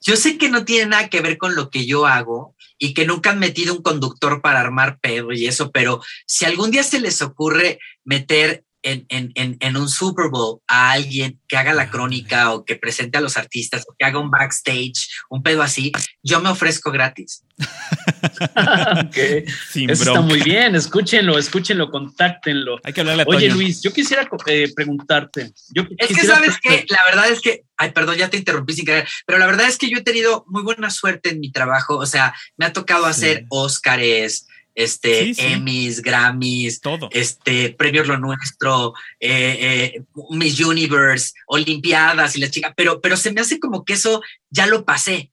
[0.00, 3.04] Yo sé que no tiene nada que ver con lo que yo hago y que
[3.04, 7.00] nunca han metido un conductor para armar pedo y eso, pero si algún día se
[7.00, 11.90] les ocurre meter en, en, en, un Super Bowl a alguien que haga la ah,
[11.90, 15.92] crónica o que presente a los artistas o que haga un backstage, un pedo así,
[16.22, 17.44] yo me ofrezco gratis.
[19.08, 19.44] okay.
[19.88, 22.78] Eso está muy bien, escúchenlo, escúchenlo, contáctenlo.
[22.84, 25.52] Hay que hablarle a Oye, Luis, yo quisiera eh, preguntarte.
[25.74, 28.86] Yo es que sabes que la verdad es que, ay, perdón, ya te interrumpí sin
[28.86, 31.96] querer, pero la verdad es que yo he tenido muy buena suerte en mi trabajo.
[31.96, 34.46] O sea, me ha tocado hacer Óscares,
[34.78, 37.08] este, Emmys, Grammys, todo.
[37.10, 43.32] este, premios Lo Nuestro, eh, eh, Miss Universe, Olimpiadas y la chica, pero, pero se
[43.32, 45.32] me hace como que eso ya lo pasé.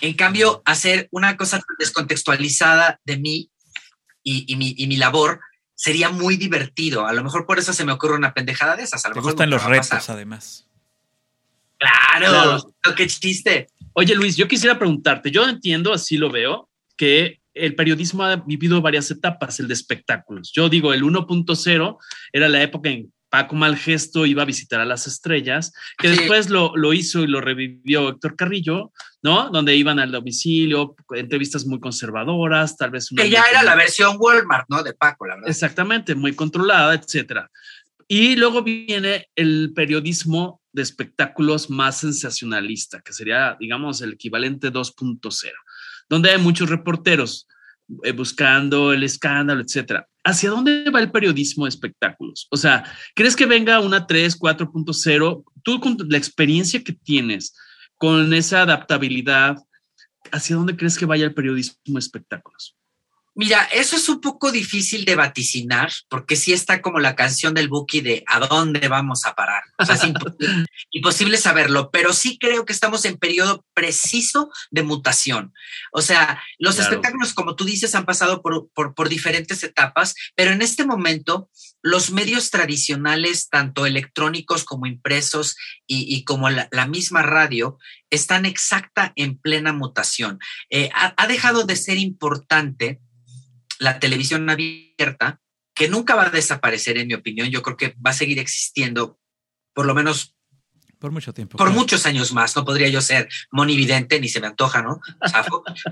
[0.00, 3.50] En cambio, hacer una cosa descontextualizada de mí
[4.22, 5.40] y, mi, y mi labor
[5.74, 7.06] sería muy divertido.
[7.06, 9.04] A lo mejor por eso se me ocurre una pendejada de esas.
[9.04, 10.66] A lo Te mejor gustan los retos, además.
[11.78, 13.68] Claro, claro, qué chiste.
[13.92, 18.80] Oye, Luis, yo quisiera preguntarte, yo entiendo, así lo veo, que el periodismo ha vivido
[18.82, 20.52] varias etapas, el de espectáculos.
[20.54, 21.98] Yo digo, el 1.0
[22.32, 26.92] era la época en Paco Malgesto iba a visitar a las estrellas, que después lo,
[26.92, 28.92] hizo y lo revivió Héctor Carrillo,
[29.22, 29.50] ¿no?
[29.50, 33.08] Donde iban al domicilio, entrevistas muy conservadoras, tal vez...
[33.14, 34.82] que ya era la versión Walmart, ¿no?
[34.82, 35.50] De Paco, la verdad.
[35.50, 37.50] Exactamente, muy controlada, etcétera.
[38.08, 45.50] Y luego viene el periodismo de espectáculos más sensacionalista, que sería, digamos, el equivalente 2.0
[46.08, 47.46] donde hay muchos reporteros
[48.02, 50.06] eh, buscando el escándalo, etcétera.
[50.24, 52.48] ¿Hacia dónde va el periodismo de espectáculos?
[52.50, 55.44] O sea, ¿crees que venga una 3, 4.0?
[55.62, 57.54] Tú con la experiencia que tienes,
[57.96, 59.56] con esa adaptabilidad,
[60.32, 62.75] ¿hacia dónde crees que vaya el periodismo de espectáculos?
[63.38, 67.68] Mira, eso es un poco difícil de vaticinar, porque sí está como la canción del
[67.68, 69.62] Buki de ¿a dónde vamos a parar?
[69.76, 70.04] O sea, es
[70.90, 75.52] imposible, saberlo, pero sí creo que estamos en periodo preciso de mutación.
[75.92, 80.62] O sea, los espectáculos, como tú dices, han pasado por, por, diferentes etapas, pero en
[80.62, 81.50] este momento
[81.82, 89.36] los medios tradicionales, tanto electrónicos como impresos y, como la, misma radio, están exacta en
[89.36, 90.38] plena mutación.
[90.70, 92.98] Eh, ha dejado de ser importante
[93.78, 95.40] la televisión abierta,
[95.74, 97.48] que nunca va a desaparecer, en mi opinión.
[97.50, 99.18] Yo creo que va a seguir existiendo,
[99.74, 100.34] por lo menos.
[100.98, 101.58] Por mucho tiempo.
[101.58, 102.56] Por muchos años más.
[102.56, 105.00] No podría yo ser monividente, ni se me antoja, ¿no?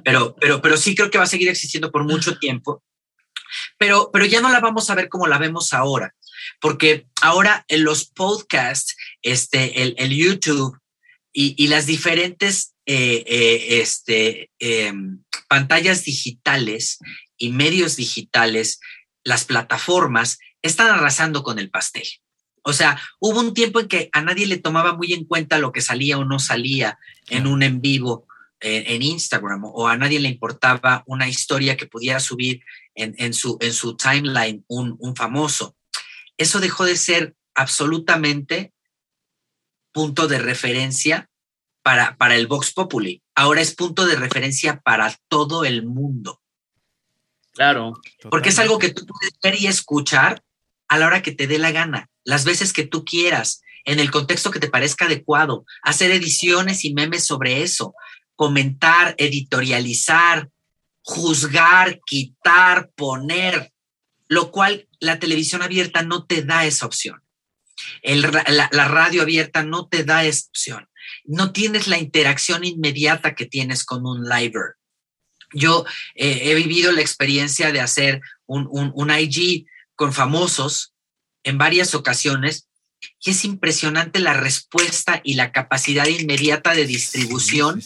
[0.05, 2.83] pero, pero, pero sí creo que va a seguir existiendo por mucho tiempo.
[3.79, 6.15] Pero, pero ya no la vamos a ver como la vemos ahora,
[6.61, 10.79] porque ahora en los podcasts, este, el, YouTube
[11.33, 16.99] y, las diferentes eh, eh, este, em, pantallas digitales
[17.45, 18.81] y medios digitales,
[19.23, 22.07] las plataformas, están arrasando con el pastel.
[22.63, 25.73] O sea, hubo un tiempo en que a nadie le tomaba muy en cuenta lo
[25.73, 28.27] que salía o no salía en un en vivo
[28.61, 32.63] en Instagram o a nadie le importaba una historia que pudiera subir
[32.95, 35.77] en, su, en su timeline un, un famoso.
[36.39, 38.73] Eso dejó de ser absolutamente
[39.93, 41.29] punto de referencia
[41.83, 43.23] para, para el Vox Populi.
[43.35, 46.41] Ahora es punto de referencia para todo el mundo.
[47.55, 47.95] Claro.
[48.31, 50.43] Porque es algo que tú puedes ver y escuchar
[50.89, 54.11] a la hora que te dé la gana, las veces que tú quieras, en el
[54.11, 57.95] contexto que te parezca adecuado, hacer ediciones y memes sobre eso,
[58.35, 60.49] comentar, editorializar,
[61.03, 63.73] juzgar, quitar, poner,
[64.27, 67.23] lo cual la televisión abierta no te da esa opción.
[68.03, 70.89] la, la, radio abierta no te da esa opción.
[71.25, 74.77] No tienes la interacción inmediata que tienes con un liver.
[75.55, 80.93] Yo eh, he vivido la experiencia de hacer un, un, IG con famosos
[81.43, 82.69] en varias ocasiones
[83.21, 87.81] y es impresionante la respuesta y la capacidad inmediata de distribución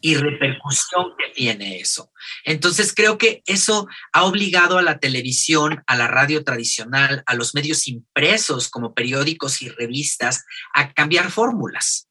[0.00, 2.12] y repercusión que tiene eso.
[2.44, 7.54] Entonces creo que eso ha obligado a la televisión, a la radio tradicional, a los
[7.54, 12.08] medios impresos como periódicos y revistas a cambiar fórmulas.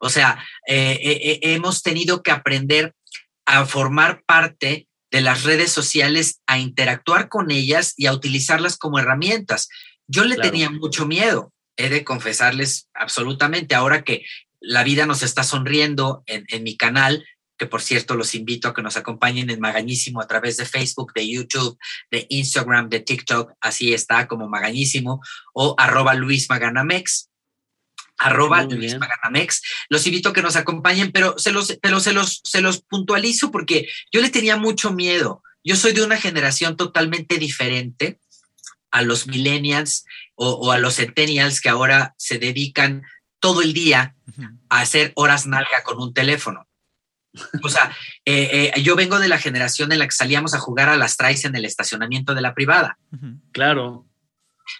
[0.00, 2.94] O sea, eh, eh, hemos tenido que aprender
[3.48, 8.98] a formar parte de las redes sociales, a interactuar con ellas y a utilizarlas como
[8.98, 9.70] herramientas.
[10.06, 14.26] Yo le tenía mucho miedo, he de confesarles absolutamente, ahora que
[14.60, 17.24] la vida nos está sonriendo en, mi canal,
[17.56, 21.14] que por cierto los invito a que nos acompañen en Magañísimo a través de Facebook,
[21.14, 21.78] de YouTube,
[22.10, 25.22] de Instagram, de TikTok, así está como Magañísimo,
[25.54, 27.30] o arroba Luis Maganamex
[28.18, 29.62] arroba Luis Maganamex.
[29.88, 33.50] Los invito a que nos acompañen, pero se los, pero se los, se los puntualizo
[33.50, 35.42] porque yo le tenía mucho miedo.
[35.64, 38.18] Yo soy de una generación totalmente diferente
[38.90, 40.04] a los millennials
[40.34, 43.02] o, a los centennials que ahora se dedican
[43.40, 44.14] todo el día
[44.68, 46.66] a hacer horas nalga con un teléfono.
[47.62, 50.88] O sea, eh, eh, yo vengo de la generación en la que salíamos a jugar
[50.88, 52.98] a las trays en el estacionamiento de la privada.
[53.52, 54.07] Claro.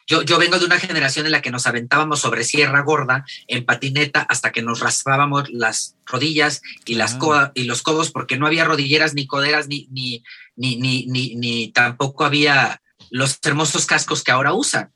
[0.06, 3.64] Yo, yo vengo de una generación en la que nos aventábamos sobre sierra gorda en
[3.64, 7.18] patineta hasta que nos raspábamos las rodillas y, las
[7.54, 10.22] y los codos porque no había rodilleras ni coderas ni, ni,
[10.56, 14.92] ni, ni, ni, tampoco había los hermosos cascos que ahora usan.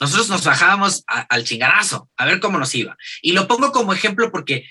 [0.00, 2.96] Nosotros nos bajábamos al chingarazo a ver cómo nos iba.
[3.20, 4.66] Y lo pongo como ejemplo porque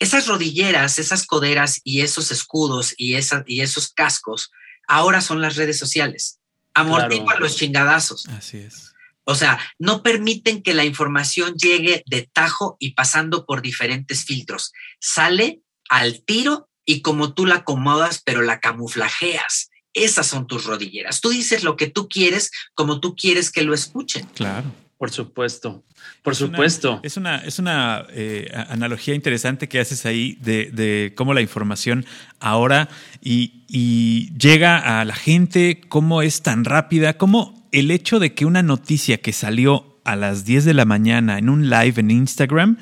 [0.00, 4.50] esas rodilleras, esas coderas y esos escudos y, esa, y esos cascos
[4.88, 6.40] ahora son las redes sociales.
[6.74, 8.26] Amortiguan los chingadazos.
[8.28, 8.91] Así es.
[9.24, 14.72] O sea, no permiten que la información llegue de tajo y pasando por diferentes filtros.
[15.00, 19.70] Sale al tiro y como tú la acomodas, pero la camuflajeas.
[19.94, 21.20] Esas son tus rodilleras.
[21.20, 24.26] Tú dices lo que tú quieres, como tú quieres que lo escuchen.
[24.34, 24.72] Claro.
[25.02, 25.82] Por supuesto,
[26.22, 27.00] por supuesto.
[27.02, 32.06] es una, es una eh, analogía interesante que haces ahí de, cómo la información
[32.38, 32.88] ahora
[33.20, 38.46] y, y, llega a la gente, cómo es tan rápida, cómo el hecho de que
[38.46, 42.78] una noticia que salió a las 10 de la mañana en un live en Instagram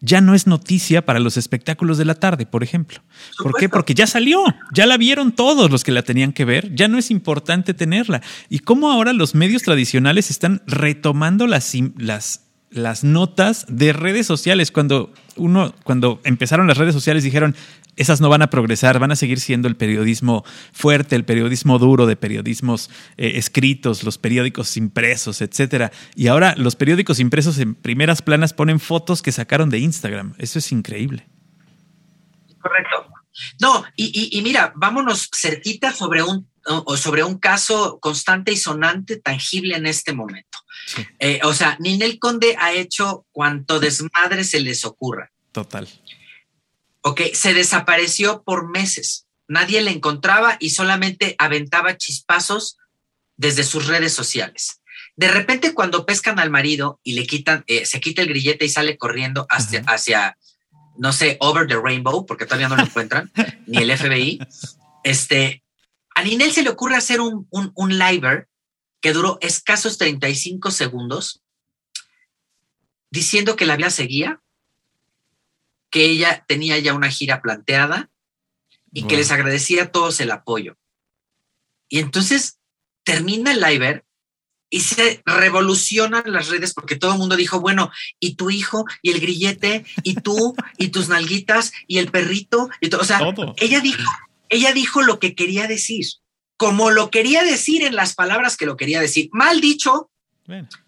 [0.00, 3.02] ya no es noticia para los espectáculos de la tarde, por ejemplo.
[3.38, 3.68] ¿Por qué?
[3.68, 6.96] Porque ya salió, ya la vieron todos los que la tenían que ver, ya no
[6.96, 8.22] es importante tenerla.
[8.48, 14.70] Y cómo ahora los medios tradicionales están retomando las, las las notas de redes sociales.
[14.70, 17.56] Cuando uno, cuando empezaron las redes sociales, dijeron
[18.00, 22.06] esas no van a progresar, van a seguir siendo el periodismo fuerte, el periodismo duro
[22.06, 25.92] de periodismos eh, escritos, los periódicos impresos, etcétera.
[26.14, 30.34] Y ahora los periódicos impresos en primeras planas ponen fotos que sacaron de Instagram.
[30.38, 31.26] Eso es increíble.
[32.60, 33.12] Correcto.
[33.60, 36.48] No, y, mira, vámonos cerquita sobre un,
[36.96, 40.58] sobre un caso constante y sonante, tangible en este momento.
[41.18, 45.30] Eh, o sea, Ninel Conde ha hecho cuanto desmadre se les ocurra.
[45.52, 45.86] Total.
[47.02, 49.26] Ok, se desapareció por meses.
[49.48, 52.76] Nadie le encontraba y solamente aventaba chispazos
[53.36, 54.80] desde sus redes sociales.
[55.16, 58.68] De repente, cuando pescan al marido y le quitan, eh, se quita el grillete y
[58.68, 60.38] sale corriendo hacia, hacia,
[60.98, 63.30] no sé, over the rainbow, porque todavía no lo encuentran,
[63.66, 64.40] ni el FBI,
[65.04, 65.64] este,
[66.14, 68.48] a Ninel se le ocurre hacer un, un, un liver
[69.00, 71.42] que duró escasos 35 segundos
[73.10, 74.40] diciendo que la vía seguía,
[75.90, 78.10] que ella tenía ya una gira planteada
[78.92, 80.76] y que les agradecía a todos el apoyo.
[81.88, 82.58] Y entonces
[83.04, 84.04] termina el live
[84.70, 89.10] y se revolucionan las redes porque todo el mundo dijo, bueno, y tu hijo, y
[89.10, 93.00] el grillete, y tú, y tus nalguitas, y el perrito, y todo.
[93.00, 93.20] O sea,
[93.56, 94.02] ella dijo,
[94.48, 96.06] ella dijo lo que quería decir,
[96.56, 99.28] como lo quería decir en las palabras que lo quería decir.
[99.32, 100.10] Mal dicho,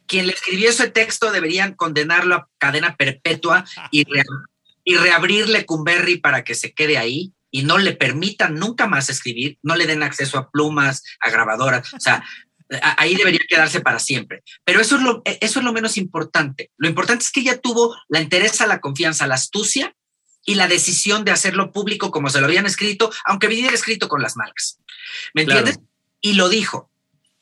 [0.06, 4.04] quien le escribió ese texto deberían condenarlo a cadena perpetua y,
[4.84, 9.58] y reabrirle Cumberry para que se quede ahí y no le permitan nunca más escribir,
[9.62, 12.24] no le den acceso a plumas, a grabadoras, o sea,
[12.96, 14.42] ahí debería quedarse para siempre.
[14.64, 16.70] Pero eso es, lo, eso es lo menos importante.
[16.78, 19.94] Lo importante es que ella tuvo la interés, la confianza, la astucia
[20.44, 24.22] y la decisión de hacerlo público como se lo habían escrito, aunque viniera escrito con
[24.22, 24.78] las malgas.
[25.34, 25.80] ¿Me entiendes?
[26.20, 26.90] Y lo dijo.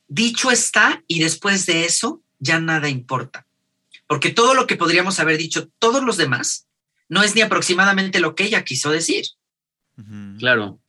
[0.08, 3.46] Dicho está y después de eso ya nada importa.
[4.06, 6.66] Porque todo lo que podríamos haber dicho todos los demás
[7.10, 9.26] no es ni aproximadamente lo que ella quiso decir.
[10.38, 10.80] Claro.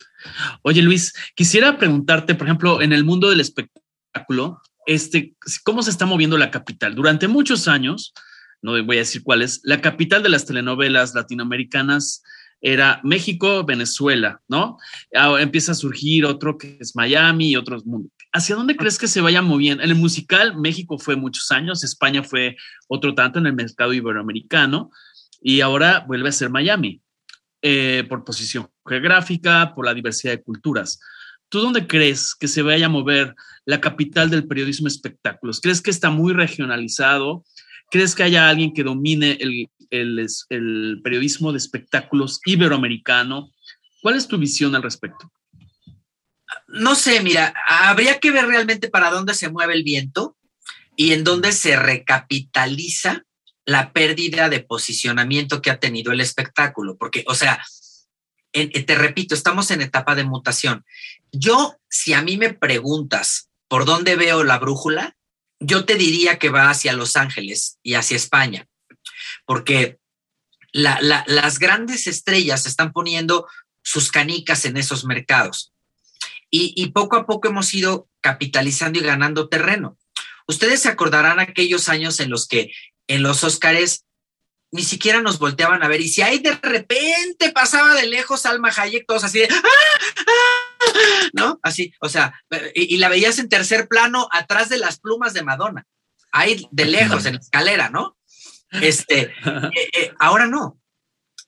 [0.62, 6.06] Oye, Luis, quisiera preguntarte, por ejemplo, en el mundo del espectáculo, este, ¿cómo se está
[6.06, 6.94] moviendo la capital?
[6.94, 8.14] Durante muchos años,
[8.62, 12.22] no voy a decir cuáles, la capital de las telenovelas latinoamericanas
[12.60, 14.78] era México, Venezuela, ¿no?
[15.14, 18.12] Ahora empieza a surgir otro que es Miami y otros mundos.
[18.32, 19.82] ¿Hacia dónde crees que se vaya moviendo?
[19.82, 22.56] En el musical, México fue muchos años, España fue
[22.86, 24.90] otro tanto en el mercado iberoamericano
[25.42, 27.02] y ahora vuelve a ser Miami.
[27.64, 30.98] Eh, por posición geográfica, por la diversidad de culturas.
[31.48, 35.60] ¿Tú dónde crees que se vaya a mover la capital del periodismo de espectáculos?
[35.60, 37.44] ¿Crees que está muy regionalizado?
[37.88, 43.52] ¿Crees que haya alguien que domine el, el periodismo de espectáculos iberoamericano?
[44.00, 45.30] ¿Cuál es tu visión al respecto?
[46.66, 50.36] No sé, mira, habría que ver realmente para dónde se mueve el viento
[50.96, 53.24] y en dónde se recapitaliza
[53.64, 57.64] la pérdida de posicionamiento que ha tenido el espectáculo, porque, o sea,
[58.52, 60.84] te repito, estamos en etapa de mutación.
[61.30, 65.16] Yo, si a mí me preguntas por dónde veo la brújula,
[65.58, 68.66] yo te diría que va hacia Los Ángeles y hacia España,
[69.46, 69.98] porque
[70.72, 73.46] las grandes estrellas están poniendo
[73.82, 75.72] sus canicas en esos mercados
[76.50, 79.98] y, y poco a poco hemos ido capitalizando y ganando terreno.
[80.46, 82.72] Ustedes se acordarán aquellos años en los que
[83.14, 84.04] en los Óscares
[84.72, 86.00] ni siquiera nos volteaban a ver.
[86.00, 89.62] Y si ahí de repente pasaba de lejos Alma Hayek, todos así de, ¡Ah!
[89.62, 91.28] ¡Ah!
[91.34, 91.60] ¿no?
[91.62, 92.42] Así, o sea,
[92.74, 95.86] y, la veías en tercer plano atrás de las plumas de Madonna,
[96.32, 98.16] ahí de lejos, en la escalera, ¿no?
[98.70, 100.80] Este, eh, eh, ahora no.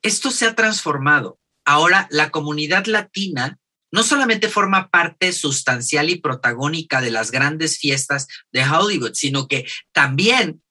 [0.03, 1.41] Esto se ha transformado.
[1.65, 3.59] Ahora la comunidad latina
[3.91, 9.67] no solamente forma parte sustancial y protagónica de las grandes fiestas de Hollywood, sino que
[9.93, 10.64] también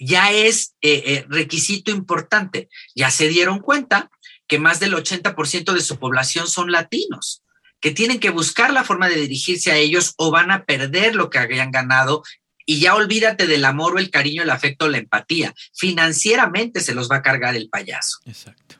[0.00, 2.68] ya es eh, eh, requisito importante.
[2.94, 4.10] Ya se dieron cuenta
[4.48, 7.42] que más del 80% de su población son latinos,
[7.80, 11.30] que tienen que buscar la forma de dirigirse a ellos o van a perder lo
[11.30, 12.24] que habían ganado
[12.66, 15.54] y ya olvídate del amor o el cariño, el afecto, la empatía.
[15.74, 18.18] Financieramente se los va a cargar el payaso.
[18.24, 18.76] Exacto.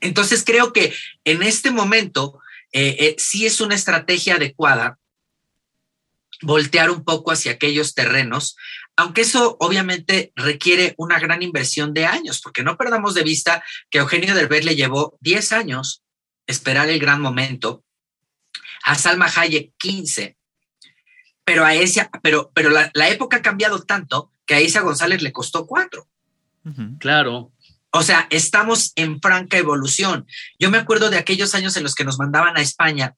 [0.00, 2.40] Entonces creo que en este momento
[2.72, 4.98] eh, sí es una estrategia adecuada
[6.42, 8.56] voltear un poco hacia aquellos terrenos
[9.00, 13.96] aunque eso obviamente requiere una gran inversión de años, porque no perdamos de vista que
[13.96, 16.02] Eugenio Derbez le llevó 10 años
[16.46, 17.82] esperar el gran momento,
[18.82, 20.36] a Salma Hayek 15,
[21.44, 25.32] pero a esa, pero, pero la, época ha cambiado tanto que a Isa González le
[25.32, 26.06] costó cuatro.
[26.98, 27.52] Claro.
[27.92, 30.26] O sea, estamos en franca evolución.
[30.58, 33.16] Yo me acuerdo de aquellos años en los que nos mandaban a España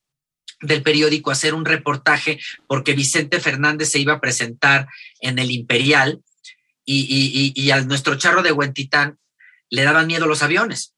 [0.63, 4.89] del periódico hacer un reportaje porque Vicente Fernández se iba a presentar
[5.21, 6.23] en el Imperial
[6.85, 9.19] y, y, a nuestro charro de Huentitán
[9.71, 10.95] le daban miedo los aviones.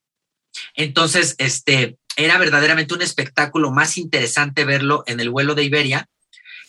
[0.74, 6.08] Entonces, este, era verdaderamente un espectáculo más interesante verlo en el vuelo de Iberia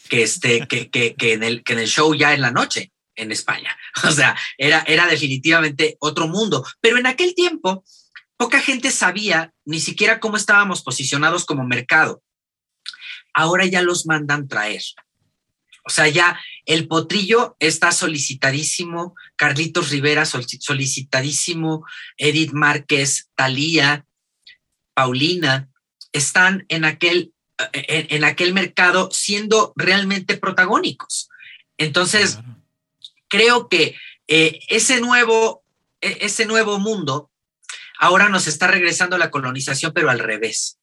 [0.10, 2.91] que, este, que, que, que, en el, que en el show ya en la noche
[3.16, 3.78] en España.
[4.04, 6.66] O sea, era, era definitivamente otro mundo.
[6.82, 7.84] Pero en aquel tiempo,
[8.38, 12.22] poca gente sabía ni siquiera cómo estábamos posicionados como mercado.
[13.36, 14.81] Ahora ya los mandan traer.
[15.86, 21.86] O sea, ya el potrillo está solicitadísimo, Carlitos Rivera solicitadísimo,
[22.17, 24.05] Edith Márquez, Talía,
[24.95, 25.69] Paulina,
[26.11, 27.33] están en aquel,
[27.73, 31.29] en, aquel mercado siendo realmente protagónicos.
[31.77, 32.39] Entonces,
[33.27, 33.95] creo que
[34.27, 35.63] eh, ese, nuevo,
[36.01, 37.29] e, ese nuevo mundo
[37.99, 40.79] ahora nos está regresando a la colonización, pero al revés.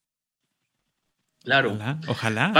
[1.44, 1.76] Claro.
[2.06, 2.52] Ojalá.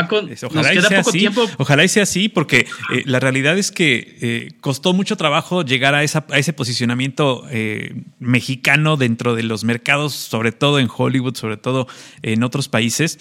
[0.43, 4.93] ojalá, y sea así, ojalá sea así, porque eh, la realidad es que eh, costó
[4.93, 10.51] mucho trabajo llegar a, esa, a ese posicionamiento eh, mexicano dentro de los mercados, sobre
[10.51, 11.87] todo en Hollywood, sobre todo
[12.23, 13.19] en otros países,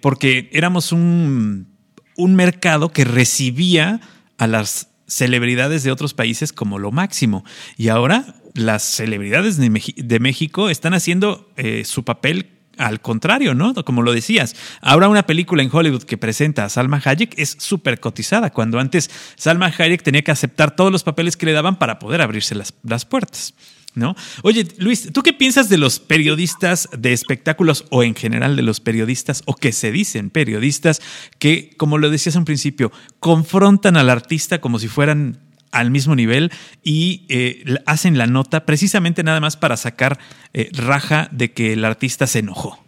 [0.00, 1.76] porque éramos un,
[2.16, 4.00] un mercado que recibía
[4.38, 7.44] a las celebridades de otros países como lo máximo.
[7.76, 11.50] Y ahora las celebridades de, de México están haciendo
[11.84, 13.74] su papel al contrario, ¿no?
[13.84, 18.00] Como lo decías, ahora una película en Hollywood que presenta a Salma Hayek es súper
[18.00, 21.98] cotizada, cuando antes Salma Hayek tenía que aceptar todos los papeles que le daban para
[21.98, 23.54] poder abrirse las, las puertas.
[23.96, 24.16] ¿No?
[24.42, 28.80] Oye, Luis, ¿tú qué piensas de los periodistas de espectáculos o en general de los
[28.80, 31.00] periodistas o que se dicen periodistas
[31.38, 35.38] que, como lo decías un principio, confrontan al artista como si fueran
[35.74, 36.52] al mismo nivel
[36.82, 40.18] y eh, hacen la nota precisamente nada más para sacar
[40.52, 42.82] eh, raja de que el artista se enojó.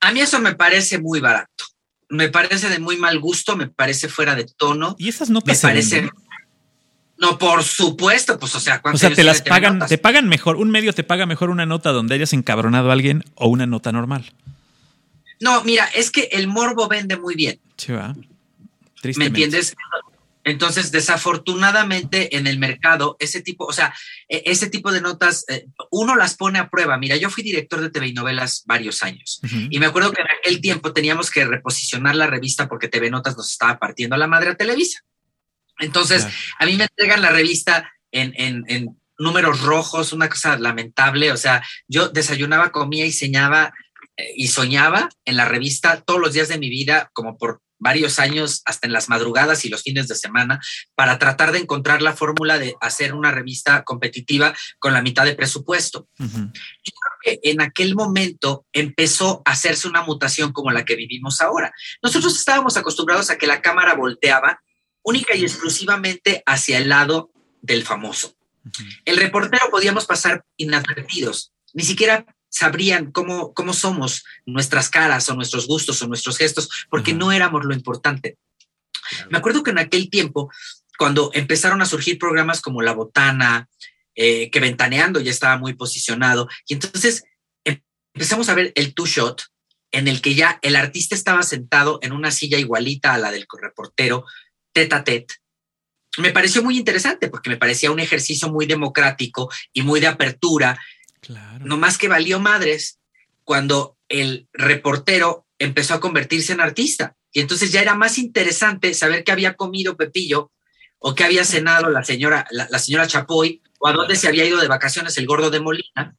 [0.00, 1.64] A mí eso me parece muy barato.
[2.08, 4.96] Me parece de muy mal gusto, me parece fuera de tono.
[4.98, 6.10] Y esas notas me parece.
[7.18, 10.70] No, por supuesto, pues o sea, o sea, te las pagan, te pagan mejor, un
[10.70, 14.32] medio te paga mejor una nota donde hayas encabronado a alguien o una nota normal.
[15.40, 17.58] No, mira, es que el morbo vende muy bien.
[17.76, 18.14] Sí, va.
[19.16, 19.74] ¿Me entiendes?
[20.46, 23.92] Entonces, desafortunadamente en el mercado, ese tipo, o sea,
[24.28, 26.96] e, ese tipo de notas, eh, uno las pone a prueba.
[26.98, 29.40] Mira, yo fui director de TV y novelas varios años
[29.70, 33.36] y me acuerdo que en aquel tiempo teníamos que reposicionar la revista porque TV Notas
[33.36, 35.00] nos estaba partiendo a la madre a Televisa.
[35.80, 36.26] Entonces,
[36.58, 41.32] a mí me entregan la revista en, en números rojos, una cosa lamentable.
[41.32, 43.74] O sea, yo desayunaba, comía y soñaba
[44.16, 48.18] eh, y soñaba en la revista todos los días de mi vida, como por varios
[48.18, 50.60] años, hasta en las madrugadas y los fines de semana,
[50.94, 55.34] para tratar de encontrar la fórmula de hacer una revista competitiva con la mitad de
[55.34, 56.08] presupuesto.
[56.18, 61.40] Yo creo que en aquel momento empezó a hacerse una mutación como la que vivimos
[61.40, 61.72] ahora.
[62.02, 64.60] Nosotros estábamos acostumbrados a que la cámara volteaba
[65.02, 67.30] única y exclusivamente hacia el lado
[67.62, 68.34] del famoso.
[69.04, 72.26] El reportero podíamos pasar inadvertidos, ni siquiera
[72.56, 77.66] sabrían cómo, cómo somos nuestras caras o nuestros gustos o nuestros gestos, porque no éramos
[77.66, 78.38] lo importante.
[79.28, 80.50] Me acuerdo que en aquel tiempo,
[80.96, 83.68] cuando empezaron a surgir programas como La Botana,
[84.14, 87.24] eh, que Ventaneando ya estaba muy posicionado, y entonces
[88.14, 89.42] empezamos a ver el two shot,
[89.92, 93.46] en el que ya el artista estaba sentado en una silla igualita a la del
[93.60, 94.24] reportero,
[94.72, 95.34] tete a tete.
[96.16, 100.80] Me pareció muy interesante porque me parecía un ejercicio muy democrático y muy de apertura
[101.60, 103.00] no más que valió madres
[103.44, 107.16] cuando el reportero empezó a convertirse en artista.
[107.32, 110.52] Y entonces ya era más interesante saber qué había comido Pepillo
[110.98, 114.58] o qué había cenado la señora, la, señora Chapoy o a dónde se había ido
[114.58, 116.16] de vacaciones el gordo de Molina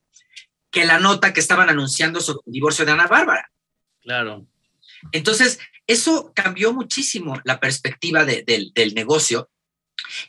[0.70, 3.51] que la nota que estaban anunciando sobre el divorcio de Ana Bárbara.
[4.01, 4.45] Claro.
[5.12, 9.49] Entonces, eso cambió muchísimo la perspectiva del negocio.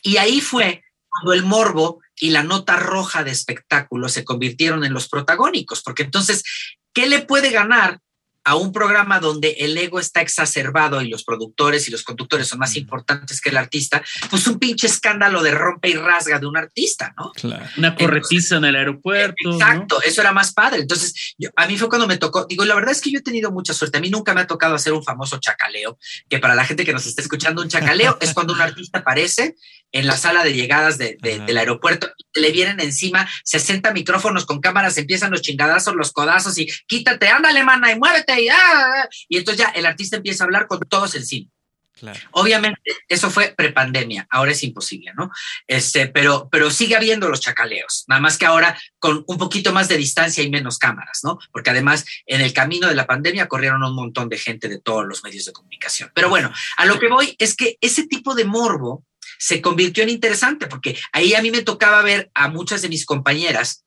[0.03, 4.93] Y ahí fue cuando el morbo y la nota roja de espectáculo se convirtieron en
[4.93, 6.45] los protagónicos, porque entonces,
[6.93, 8.01] ¿qué le puede ganar
[8.49, 12.59] a un programa donde el ego está exacerbado y los productores y los conductores son
[12.59, 16.57] más importantes que el artista, pues un pinche escándalo de rompe y rasga de un
[16.57, 17.31] artista, ¿no?
[17.77, 19.53] Una corretiza en el aeropuerto.
[19.53, 20.81] Exacto, eso era más padre.
[20.81, 23.51] Entonces, a mí fue cuando me tocó, digo, la verdad es que yo he tenido
[23.51, 23.99] mucha suerte.
[23.99, 25.99] A mí nunca me ha tocado hacer un famoso chacaleo,
[26.31, 29.57] que para la gente que nos está escuchando, un chacaleo es cuando un artista aparece
[29.93, 35.31] en la sala de llegadas del aeropuerto, le vienen encima 60 micrófonos con cámaras, empiezan
[35.31, 39.71] los chingadazos, los codazos y quítate, ándale, mana, y muévete y, ah, y entonces ya
[39.71, 41.51] el artista empieza a hablar con todos encima.
[41.99, 42.21] Claro.
[42.31, 45.31] Obviamente, eso fue prepandemia, ahora es imposible, ¿no?
[45.67, 49.89] Este, pero, pero sigue habiendo los chacaleos, nada más que ahora con un poquito más
[49.89, 51.39] de distancia y menos cámaras, ¿no?
[51.51, 55.07] Porque además en el camino de la pandemia corrieron un montón de gente de todos
[55.07, 56.13] los medios de comunicación.
[56.15, 59.05] Pero bueno, a lo que voy es que ese tipo de morbo
[59.39, 63.07] se convirtió en interesante, porque ahí a mí me tocaba ver a muchas de mis
[63.07, 63.85] compañeras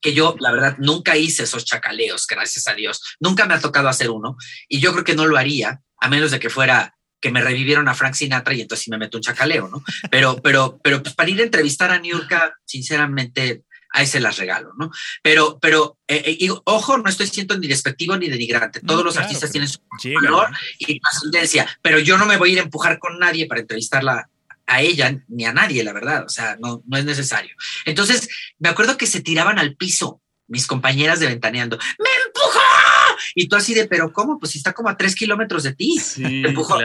[0.00, 3.02] que yo, la verdad, nunca hice esos chacaleos, gracias a Dios.
[3.20, 4.36] Nunca me ha tocado hacer uno
[4.68, 7.88] y yo creo que no lo haría, a menos de que fuera que me revivieron
[7.88, 9.82] a Frank Sinatra y entonces sí me meto un chacaleo, ¿no?
[10.10, 14.72] Pero, pero, pero pues para ir a entrevistar a Niurka, sinceramente, ahí se las regalo,
[14.78, 14.90] ¿no?
[15.22, 18.80] Pero, pero, eh, eh, ojo, no estoy siendo ni despectivo ni denigrante.
[18.80, 19.80] Todos los artistas tienen su
[20.22, 23.62] valor y ascendencia, pero yo no me voy a ir a empujar con nadie para
[23.62, 24.28] entrevistarla
[24.68, 26.24] a ella ni a nadie, la verdad.
[26.24, 27.56] O sea, no, no es necesario.
[27.84, 31.78] Entonces, me acuerdo que se tiraban al piso mis compañeras de ventaneando.
[31.98, 32.60] ¡Me empujó!
[33.34, 34.38] Y tú así de, pero ¿cómo?
[34.38, 36.00] Pues si está como a tres kilómetros de ti.
[36.16, 36.78] ¿Te, empujó,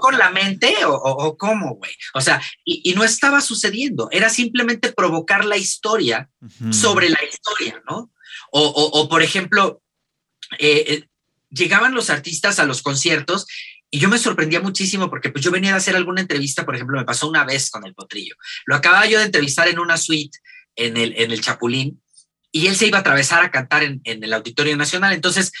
[0.00, 1.92] con la mente o, cómo, güey?
[2.14, 4.08] O sea, y, no estaba sucediendo.
[4.10, 6.30] Era simplemente provocar la historia
[6.70, 8.10] sobre la historia, ¿no?
[8.52, 9.82] O, por ejemplo,
[10.58, 11.08] eh, eh,
[11.50, 13.46] llegaban los artistas a los conciertos
[13.94, 16.98] y yo me sorprendía muchísimo porque pues yo venía a hacer alguna entrevista, por ejemplo,
[16.98, 18.34] me pasó una vez con el potrillo.
[18.64, 20.38] Lo acababa yo de entrevistar en una suite
[20.76, 22.02] en el, en el Chapulín
[22.50, 25.12] y él se iba a atravesar a cantar en, el Auditorio Nacional.
[25.12, 25.52] Entonces,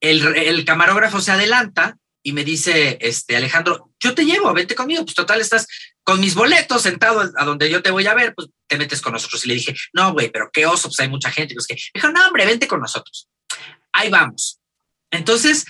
[0.00, 5.14] el, camarógrafo se adelanta y me dice, este, Alejandro, yo te llevo, vente conmigo, pues
[5.14, 5.66] total, estás
[6.04, 9.12] con mis boletos sentado a donde yo te voy a ver, pues te metes con
[9.12, 9.44] nosotros.
[9.44, 11.54] Y le dije, no, güey, pero qué oso, pues hay mucha gente.
[11.54, 13.28] Pues que, dijo, no, hombre, vente con nosotros.
[13.92, 14.58] Ahí vamos.
[15.10, 15.66] Entonces,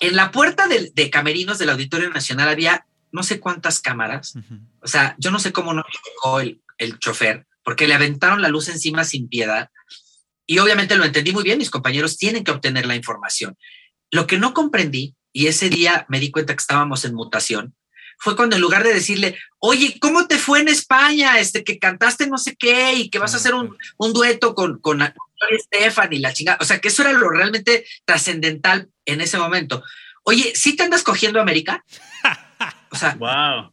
[0.00, 4.34] en la puerta de, camerinos del Auditorio Nacional había no sé cuántas cámaras.
[4.80, 8.48] O sea, yo no sé cómo no llegó el, el chofer, porque le aventaron la
[8.48, 9.70] luz encima sin piedad.
[10.46, 13.56] Y obviamente lo entendí muy bien, mis compañeros tienen que obtener la información.
[14.10, 17.74] Lo que no comprendí, y ese día me di cuenta que estábamos en mutación,
[18.18, 21.38] fue cuando en lugar de decirle, oye, ¿cómo te fue en España?
[21.38, 23.76] Este, que cantaste no sé qué y que vas a hacer un,
[24.12, 25.02] dueto con, con
[25.50, 26.58] Estefan y la chingada.
[26.60, 29.82] O sea, que eso era lo realmente trascendental en ese momento.
[30.24, 31.84] Oye, ¿sí te andas cogiendo América?
[32.90, 33.72] O sea, wow.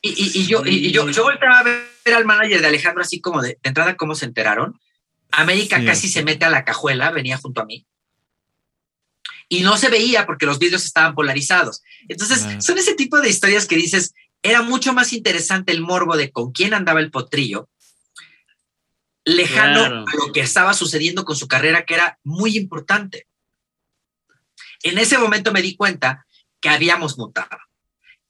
[0.00, 3.58] Y, yo, y, yo, yo volteaba a ver al manager de Alejandro así como de,
[3.62, 4.80] entrada, ¿cómo se enteraron?
[5.30, 7.86] América casi se mete a la cajuela, venía junto a mí.
[9.52, 11.82] Y no se veía porque los vídeos estaban polarizados.
[12.08, 16.32] Entonces, son ese tipo de historias que dices, era mucho más interesante el morbo de
[16.32, 17.68] con quién andaba el potrillo,
[19.26, 23.26] lejano a lo que estaba sucediendo con su carrera, que era muy importante.
[24.84, 26.24] En ese momento me di cuenta
[26.58, 27.58] que habíamos mutado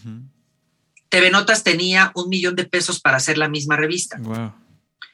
[1.10, 4.20] TV Notas tenía un millón de pesos para hacer la misma revista.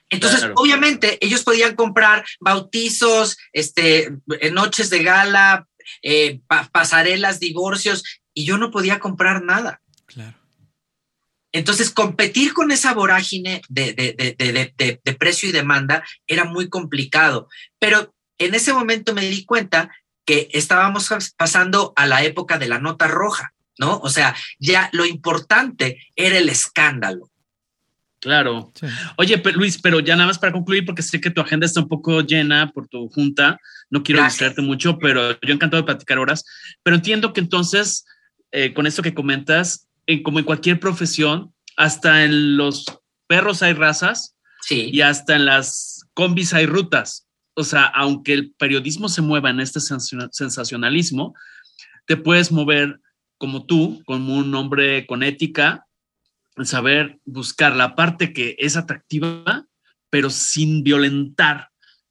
[0.09, 4.17] Entonces, obviamente, ellos podían comprar bautizos, este,
[4.51, 5.67] noches de gala,
[6.03, 6.41] eh,
[6.72, 8.03] pasarelas, divorcios,
[8.34, 9.82] y yo no podía comprar nada.
[10.05, 10.40] Claro.
[11.52, 17.49] Entonces, competir con esa vorágine de, precio y demanda era muy complicado.
[17.80, 19.91] Pero en ese momento me di cuenta
[20.26, 23.97] que estábamos pasando a la época de la nota roja, ¿no?
[23.97, 27.30] O sea, ya lo importante era el escándalo.
[28.22, 28.72] Claro.
[29.18, 31.88] Oye, Luis, pero ya nada más para concluir, porque sé que tu agenda está un
[31.88, 36.45] poco llena por tu junta, no quiero distraerte mucho, pero yo encantado de platicar horas,
[36.84, 38.06] pero entiendo que entonces,
[38.52, 39.88] eh, con esto que comentas,
[40.24, 42.86] como en cualquier profesión, hasta en los
[43.28, 44.36] perros hay razas
[44.70, 47.28] y hasta en las combis hay rutas.
[47.55, 51.34] O sea, aunque el periodismo se mueva en este sensacionalismo,
[52.05, 52.99] te puedes mover
[53.38, 55.88] como tú, como un hombre con ética,
[56.64, 59.66] saber buscar la parte que es atractiva,
[60.09, 61.70] pero sin violentar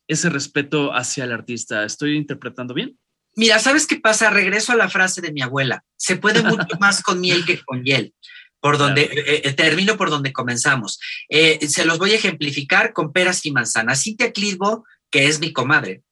[0.09, 1.85] ese respeto hacia el artista.
[1.85, 2.99] ¿Estoy interpretando bien?
[3.37, 4.31] Mira, ¿sabes qué pasa?
[4.31, 5.85] Regreso a la frase de mi abuela.
[5.97, 8.15] Se puede mucho más con miel que con hiel.
[8.61, 10.99] Por donde eh, eh, termino por donde comenzamos.
[11.29, 14.03] Eh, se los voy a ejemplificar con peras y manzanas.
[14.03, 16.03] Cintia Clitbo, que es mi comadre,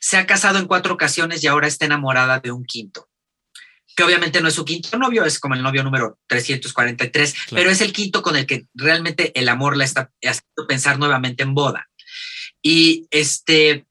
[0.00, 3.08] se ha casado en cuatro ocasiones y ahora está enamorada de un quinto.
[3.94, 7.82] Que obviamente no es su quinto novio, es como el novio número 343, pero es
[7.82, 11.90] el quinto con el que realmente el amor la está haciendo pensar nuevamente en boda.
[12.62, 13.84] Y este,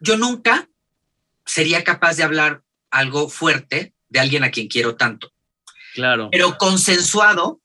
[0.00, 0.69] yo nunca
[1.50, 5.32] sería capaz de hablar algo fuerte de alguien a quien quiero tanto.
[5.94, 6.28] Claro.
[6.30, 7.60] Pero consensuado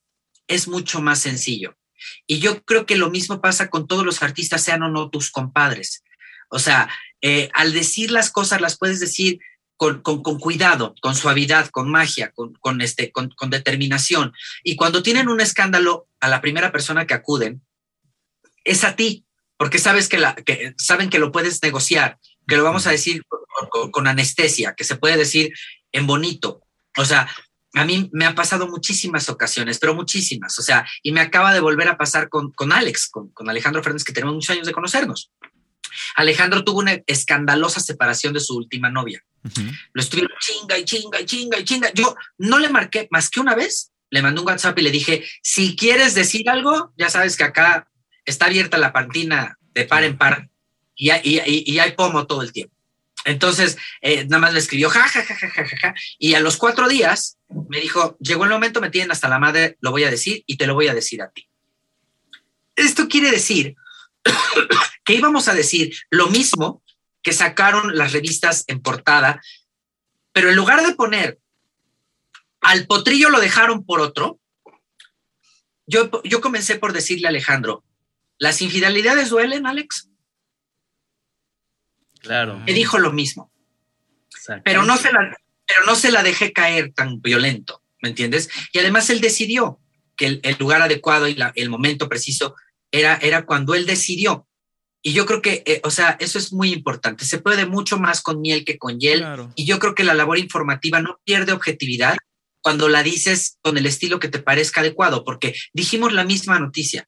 [0.48, 1.78] es mucho más sencillo.
[2.26, 5.30] Y yo creo que lo mismo pasa con todos los artistas, sean o no tus
[5.30, 6.04] compadres.
[6.50, 6.90] O sea,
[7.22, 9.40] eh, al decir las cosas las puedes decir
[9.78, 14.34] con, cuidado, con suavidad, con magia, con, este, con, determinación.
[14.64, 17.62] Y cuando tienen un escándalo, a la primera persona que acuden
[18.64, 19.26] es a ti,
[19.58, 22.18] porque sabes que, la, que saben que lo puedes negociar,
[22.48, 23.22] que lo vamos a decir
[23.92, 25.54] con, anestesia, que se puede decir
[25.92, 26.62] en bonito.
[26.98, 27.30] O sea,
[27.74, 30.58] a mí me ha pasado muchísimas ocasiones, pero muchísimas.
[30.60, 33.84] O sea, y me acaba de volver a pasar con, con Alex, con, con Alejandro
[33.84, 35.32] Fernández, que tenemos muchos años de conocernos.
[36.16, 39.24] Alejandro tuvo una escandalosa separación de su última novia.
[39.94, 41.94] Lo estuvieron chinga y chinga y chinga y chinga.
[41.94, 45.26] Yo no le marqué más que una vez, le mandé un WhatsApp y le dije,
[45.44, 47.88] si quieres decir algo, ya sabes que acá
[48.26, 50.50] está abierta la pantina de par en par
[50.96, 52.75] y, y, hay pomo todo el tiempo.
[53.26, 56.58] Entonces, eh, nada más le escribió, ja, ja, ja, ja, ja, ja, y a los
[56.58, 57.38] cuatro días
[57.70, 60.58] me dijo, llegó el momento, me tienen hasta la madre, lo voy a decir y
[60.58, 61.50] te lo voy a decir a ti.
[62.76, 63.76] Esto quiere decir
[65.04, 66.84] que íbamos a decir lo mismo
[67.24, 69.42] que sacaron las revistas en portada,
[70.32, 71.40] pero en lugar de poner
[72.62, 74.40] al potrillo lo dejaron por otro,
[75.88, 77.84] yo, yo comencé por decirle a Alejandro,
[78.38, 80.10] ¿las infidelidades duelen, Alex?
[82.26, 82.60] Claro.
[82.60, 83.52] Me dijo lo mismo.
[84.64, 88.50] Pero no, se la, pero no se la dejé caer tan violento, ¿me entiendes?
[88.74, 89.80] Y además él decidió
[90.16, 92.56] que el, lugar adecuado y el momento preciso
[92.92, 94.48] era, era cuando él decidió.
[95.02, 97.26] Y yo creo que, eh, o sea, eso es muy importante.
[97.26, 99.24] Se puede mucho más con miel que con hiel.
[99.56, 102.18] Y yo creo que la labor informativa no pierde objetividad
[102.62, 107.08] cuando la dices con el estilo que te parezca adecuado, porque dijimos la misma noticia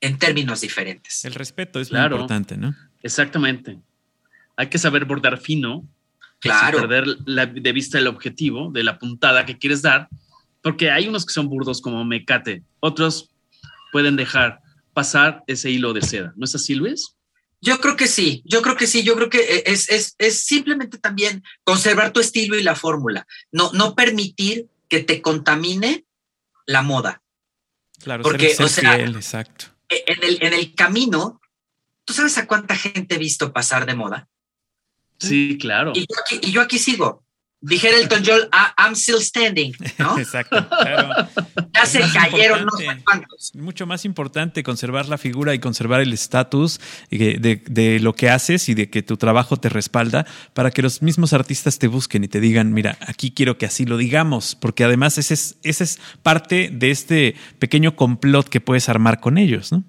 [0.00, 1.24] en términos diferentes.
[1.24, 2.74] El respeto es muy importante, ¿no?
[3.02, 3.78] Exactamente.
[4.60, 5.88] Hay que saber bordar fino,
[6.38, 6.78] claro.
[6.78, 10.08] sin perder de vista el objetivo de la puntada que quieres dar,
[10.60, 13.30] porque hay unos que son burdos como mecate, otros
[13.90, 14.60] pueden dejar
[14.92, 16.34] pasar ese hilo de seda.
[16.36, 17.16] ¿No es así, Luis?
[17.62, 20.44] Yo creo que sí, yo creo que sí, yo creo que e, es, es, es
[20.44, 26.04] simplemente también conservar tu estilo y la fórmula, no, no permitir que te contamine
[26.66, 27.22] la moda.
[27.98, 29.66] Claro, porque, ser, o sea, exacto.
[29.88, 31.40] E, en el, en el camino,
[32.04, 34.28] ¿tú sabes a cuánta gente he visto pasar de moda?
[35.20, 35.92] Sí, claro.
[35.94, 37.22] Y yo aquí, y yo aquí sigo.
[37.62, 40.18] Dijera Elton John, ah, I'm still standing, ¿no?
[40.18, 40.56] Exacto.
[41.74, 43.54] ya se cayeron no sé cuántos.
[43.54, 48.70] Mucho más importante conservar la figura y conservar el estatus de, de, lo que haces
[48.70, 52.28] y de que tu trabajo te respalda para que los mismos artistas te busquen y
[52.28, 56.00] te digan, mira, aquí quiero que así lo digamos, porque además ese es, ese es
[56.22, 59.84] parte de este pequeño complot que puedes armar con ellos, ¿no?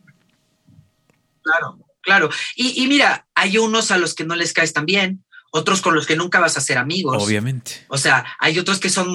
[1.42, 2.30] Claro, claro.
[2.56, 5.96] Y, y mira, hay unos a los que no les caes tan bien, otros con
[5.96, 7.22] los que nunca vas a ser amigos.
[7.22, 7.86] Obviamente.
[7.90, 9.14] O sea, hay otros que son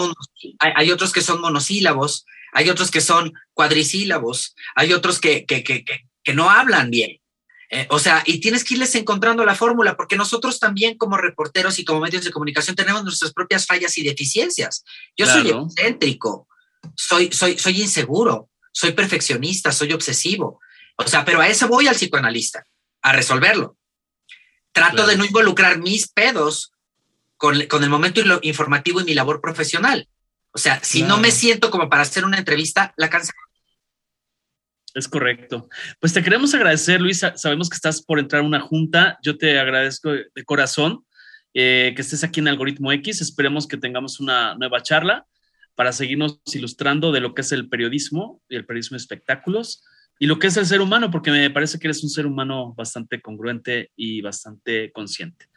[0.58, 5.84] hay, otros que son monosílabos, hay otros que son cuadrisílabos, hay otros que, que, que,
[5.84, 7.20] que no hablan bien.
[7.68, 11.78] Eh, o sea, y tienes que irles encontrando la fórmula, porque nosotros también como reporteros
[11.78, 14.84] y como medios de comunicación tenemos nuestras propias fallas y deficiencias.
[15.16, 16.48] Yo soy excéntrico,
[16.94, 20.60] soy, soy, soy inseguro, soy perfeccionista, soy obsesivo.
[20.96, 22.64] O sea, pero a eso voy al psicoanalista,
[23.02, 23.76] a resolverlo.
[24.72, 26.72] Trato de no involucrar mis pedos
[27.36, 30.08] con, el momento informativo y mi labor profesional.
[30.52, 33.38] O sea, si no me siento como para hacer una entrevista, la cancelo.
[34.94, 35.68] Es correcto.
[36.00, 37.22] Pues te queremos agradecer, Luis.
[37.34, 39.18] Sabemos que estás por entrar a una junta.
[39.22, 41.04] Yo te agradezco de corazón
[41.52, 43.20] eh, que estés aquí en Algoritmo X.
[43.20, 45.26] Esperemos que tengamos una nueva charla
[45.74, 49.84] para seguirnos ilustrando de lo que es el periodismo y el periodismo de espectáculos
[50.18, 52.74] y lo que es el ser humano, porque me parece que eres un ser humano
[52.74, 55.48] bastante congruente y bastante consciente.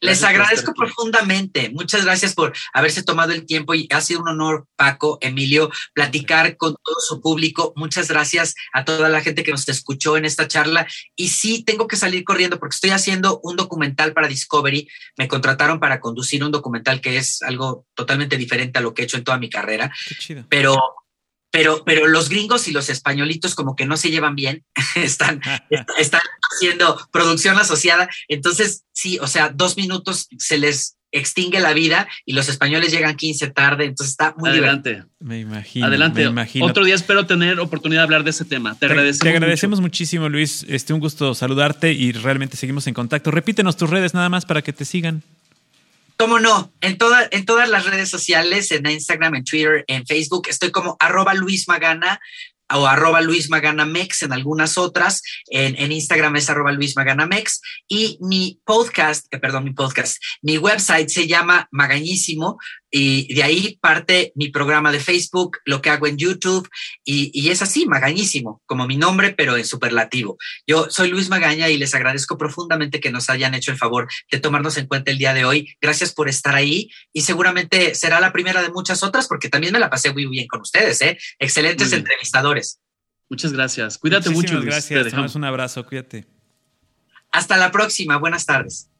[0.00, 1.70] Les agradezco profundamente.
[1.70, 6.56] Muchas gracias por haberse tomado el tiempo y ha sido un honor, Paco, Emilio, platicar
[6.56, 7.72] con todo su público.
[7.76, 10.86] Muchas gracias a toda la gente que nos escuchó en esta charla.
[11.16, 14.88] Y sí, tengo que salir corriendo porque estoy haciendo un documental para Discovery.
[15.16, 19.04] Me contrataron para conducir un documental que es algo totalmente diferente a lo que he
[19.04, 19.92] hecho en toda mi carrera.
[20.08, 20.44] Qué chido.
[20.48, 20.76] Pero
[21.52, 24.64] pero, pero los gringos y los españolitos como que no se llevan bien,
[24.96, 25.40] están,
[25.98, 28.08] están haciendo producción asociada.
[28.26, 33.16] Entonces, sí, o sea, dos minutos se les extingue la vida y los españoles llegan
[33.16, 35.04] 15 tarde, entonces está muy Adelante.
[35.20, 35.86] Me imagino.
[35.86, 36.22] Adelante.
[36.24, 36.64] Me imagino.
[36.64, 38.74] Otro día espero tener oportunidad de hablar de ese tema.
[38.74, 39.24] Te, agradecemos.
[39.24, 40.64] Te agradecemos muchísimo, Luis.
[40.68, 43.30] Este, un gusto saludarte y realmente seguimos en contacto.
[43.30, 45.22] Repítenos tus redes nada más para que te sigan.
[46.16, 46.72] ¿Cómo no?
[46.80, 50.96] En, toda, en todas las redes sociales, en Instagram, en Twitter, en Facebook, estoy como
[51.00, 52.20] arroba Luis Magana
[52.74, 55.22] o arroba Luis Magana Mex en algunas otras.
[55.48, 57.60] En, Instagram es arroba Luis Magana Mex.
[57.88, 62.58] Y mi podcast, eh, perdón, mi podcast, mi website se llama Magañísimo
[62.94, 66.68] y de ahí parte mi programa de Facebook, lo que hago en YouTube
[67.04, 70.36] y, y, es así, Magañísimo, como mi nombre, pero en superlativo.
[70.66, 74.38] Yo soy Luis Magaña y les agradezco profundamente que nos hayan hecho el favor de
[74.38, 75.74] tomarnos en cuenta el día de hoy.
[75.80, 79.78] Gracias por estar ahí y seguramente será la primera de muchas otras porque también me
[79.78, 81.18] la pasé muy bien con ustedes, ¿eh?
[81.38, 82.78] Excelentes entrevistadores.
[83.30, 83.96] Muchas gracias.
[83.96, 84.70] Cuídate Muchísimas mucho.
[84.70, 85.04] Gracias.
[85.04, 85.86] Te damos un abrazo.
[85.86, 86.26] Cuídate.
[87.30, 88.18] Hasta la próxima.
[88.18, 88.90] Buenas tardes.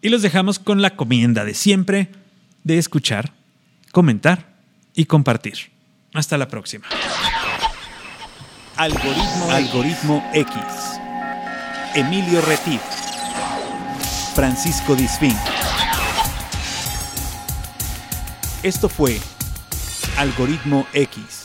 [0.00, 2.08] Y los dejamos con la comienda de siempre
[2.64, 3.32] de escuchar,
[3.90, 4.56] comentar
[4.94, 5.72] y compartir.
[6.14, 6.86] Hasta la próxima.
[8.76, 10.54] Algoritmo, X.
[11.94, 12.80] Emilio Retif.
[14.34, 15.36] Francisco Disfín.
[18.62, 19.20] Esto fue
[20.16, 21.41] Algoritmo X.